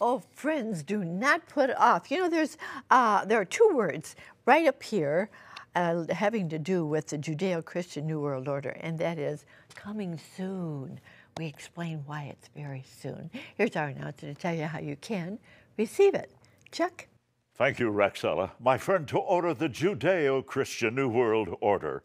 Oh, 0.00 0.22
friends, 0.34 0.82
do 0.82 1.04
not 1.04 1.46
put 1.46 1.70
off. 1.76 2.10
You 2.10 2.20
know, 2.20 2.30
there's 2.30 2.56
uh, 2.90 3.26
there 3.26 3.38
are 3.38 3.44
two 3.44 3.70
words 3.74 4.16
right 4.46 4.66
up 4.66 4.82
here 4.82 5.28
uh, 5.74 6.06
having 6.08 6.48
to 6.48 6.58
do 6.58 6.86
with 6.86 7.08
the 7.08 7.18
Judeo-Christian 7.18 8.06
New 8.06 8.18
World 8.18 8.48
Order, 8.48 8.70
and 8.80 8.98
that 8.98 9.18
is 9.18 9.44
coming 9.74 10.18
soon 10.36 11.00
we 11.36 11.46
explain 11.46 12.02
why 12.06 12.24
it's 12.24 12.48
very 12.56 12.84
soon. 13.00 13.30
Here's 13.56 13.76
our 13.76 13.88
announcer 13.88 14.26
to 14.26 14.34
tell 14.34 14.54
you 14.54 14.64
how 14.64 14.80
you 14.80 14.96
can 14.96 15.38
receive 15.76 16.14
it. 16.14 16.30
Chuck? 16.70 17.06
Thank 17.54 17.78
you, 17.78 17.90
Rexella. 17.90 18.52
My 18.58 18.78
friend, 18.78 19.06
to 19.08 19.18
order 19.18 19.52
the 19.52 19.68
Judeo 19.68 20.44
Christian 20.44 20.94
New 20.94 21.08
World 21.08 21.56
Order 21.60 22.02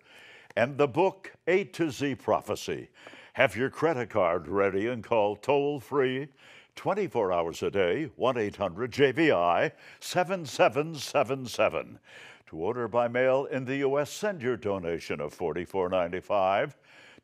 and 0.56 0.78
the 0.78 0.88
book 0.88 1.34
A 1.48 1.66
to 1.66 1.92
Z 1.92 2.16
Prophecy. 2.16 2.90
Have 3.34 3.56
your 3.56 3.70
credit 3.70 4.10
card 4.10 4.48
ready 4.48 4.88
and 4.88 5.04
call 5.04 5.36
toll 5.36 5.80
free 5.80 6.30
24 6.76 7.32
hours 7.32 7.64
a 7.64 7.72
day, 7.72 8.10
1 8.16 8.38
800 8.38 8.92
JVI 8.92 9.72
7777. 10.00 12.00
To 12.48 12.58
order 12.58 12.88
by 12.88 13.08
mail 13.08 13.46
in 13.46 13.66
the 13.66 13.78
U.S., 13.78 14.12
send 14.12 14.42
your 14.42 14.58
donation 14.58 15.20
of 15.20 15.38
$44.95 15.38 16.74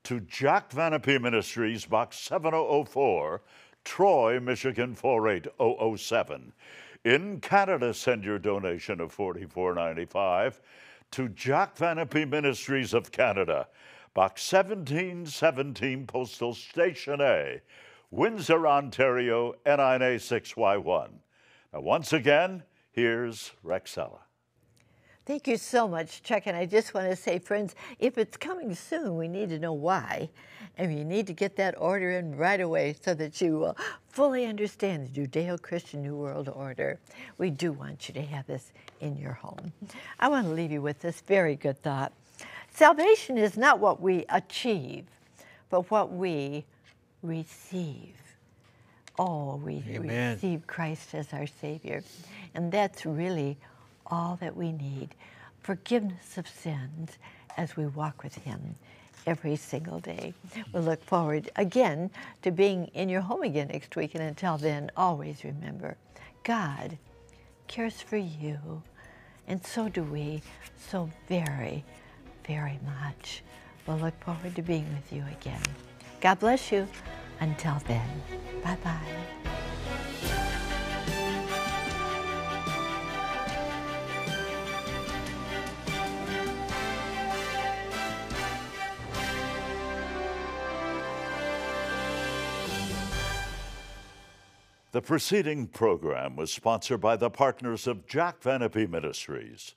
to 0.03 0.19
Jack 0.21 0.71
Van 0.71 0.93
Impe 0.93 1.21
Ministries, 1.21 1.85
Box 1.85 2.17
7004, 2.19 3.41
Troy, 3.83 4.39
Michigan 4.39 4.95
48007. 4.95 6.53
In 7.03 7.39
Canada, 7.41 7.93
send 7.93 8.23
your 8.23 8.39
donation 8.39 9.01
of 9.01 9.15
$44.95 9.15 10.59
to 11.11 11.29
Jack 11.29 11.77
Van 11.77 11.97
Impe 11.97 12.29
Ministries 12.29 12.93
of 12.93 13.11
Canada, 13.11 13.67
Box 14.13 14.51
1717, 14.51 16.05
Postal 16.05 16.53
Station 16.53 17.21
A, 17.21 17.61
Windsor, 18.11 18.67
Ontario, 18.67 19.55
NINA 19.65 20.17
6Y1. 20.17 21.09
Now, 21.73 21.79
once 21.79 22.11
again, 22.13 22.63
here's 22.91 23.51
Rexella. 23.65 24.19
Thank 25.25 25.47
you 25.47 25.57
so 25.57 25.87
much, 25.87 26.23
Chuck. 26.23 26.43
And 26.47 26.57
I 26.57 26.65
just 26.65 26.93
want 26.93 27.09
to 27.09 27.15
say, 27.15 27.37
friends, 27.37 27.75
if 27.99 28.17
it's 28.17 28.37
coming 28.37 28.73
soon, 28.73 29.17
we 29.17 29.27
need 29.27 29.49
to 29.49 29.59
know 29.59 29.73
why. 29.73 30.29
And 30.77 30.97
you 30.97 31.05
need 31.05 31.27
to 31.27 31.33
get 31.33 31.55
that 31.57 31.75
order 31.77 32.11
in 32.11 32.35
right 32.35 32.59
away 32.59 32.95
so 33.03 33.13
that 33.13 33.39
you 33.39 33.59
will 33.59 33.77
fully 34.09 34.45
understand 34.45 35.07
the 35.07 35.27
Judeo 35.27 35.61
Christian 35.61 36.01
New 36.01 36.15
World 36.15 36.49
Order. 36.49 36.99
We 37.37 37.51
do 37.51 37.71
want 37.71 38.07
you 38.07 38.15
to 38.15 38.21
have 38.21 38.47
this 38.47 38.71
in 38.99 39.15
your 39.15 39.33
home. 39.33 39.71
I 40.19 40.27
want 40.27 40.47
to 40.47 40.53
leave 40.53 40.71
you 40.71 40.81
with 40.81 40.99
this 40.99 41.21
very 41.21 41.55
good 41.55 41.81
thought. 41.83 42.13
Salvation 42.73 43.37
is 43.37 43.57
not 43.57 43.79
what 43.79 44.01
we 44.01 44.25
achieve, 44.29 45.05
but 45.69 45.91
what 45.91 46.11
we 46.11 46.65
receive. 47.21 48.15
Oh, 49.19 49.57
we 49.57 49.83
Amen. 49.89 50.35
receive 50.35 50.65
Christ 50.65 51.13
as 51.13 51.31
our 51.33 51.45
Savior. 51.45 52.01
And 52.55 52.71
that's 52.71 53.05
really 53.05 53.57
all 54.11 54.37
that 54.41 54.55
we 54.55 54.71
need 54.71 55.15
forgiveness 55.61 56.37
of 56.37 56.47
sins 56.47 57.17
as 57.57 57.75
we 57.75 57.87
walk 57.87 58.23
with 58.23 58.35
Him 58.35 58.75
every 59.25 59.55
single 59.55 59.99
day. 59.99 60.33
We 60.73 60.79
look 60.81 61.03
forward 61.03 61.49
again 61.55 62.11
to 62.41 62.51
being 62.51 62.87
in 62.87 63.09
your 63.09 63.21
home 63.21 63.43
again 63.43 63.69
next 63.69 63.95
week. 63.95 64.15
And 64.15 64.23
until 64.23 64.57
then, 64.57 64.91
always 64.97 65.43
remember 65.43 65.97
God 66.43 66.97
cares 67.67 68.01
for 68.01 68.17
you. 68.17 68.83
And 69.47 69.65
so 69.65 69.89
do 69.89 70.03
we, 70.03 70.41
so 70.89 71.09
very, 71.27 71.83
very 72.47 72.79
much. 72.85 73.43
We'll 73.85 73.97
look 73.97 74.19
forward 74.23 74.55
to 74.55 74.61
being 74.61 74.87
with 74.93 75.11
you 75.11 75.23
again. 75.39 75.61
God 76.19 76.39
bless 76.39 76.71
you. 76.71 76.87
Until 77.39 77.81
then, 77.87 78.07
bye 78.63 78.77
bye. 78.83 79.60
The 94.91 95.01
preceding 95.01 95.67
program 95.67 96.35
was 96.35 96.51
sponsored 96.51 96.99
by 96.99 97.15
the 97.15 97.29
partners 97.29 97.87
of 97.87 98.05
Jack 98.07 98.41
Van 98.41 98.59
Impe 98.59 98.89
Ministries. 98.89 99.75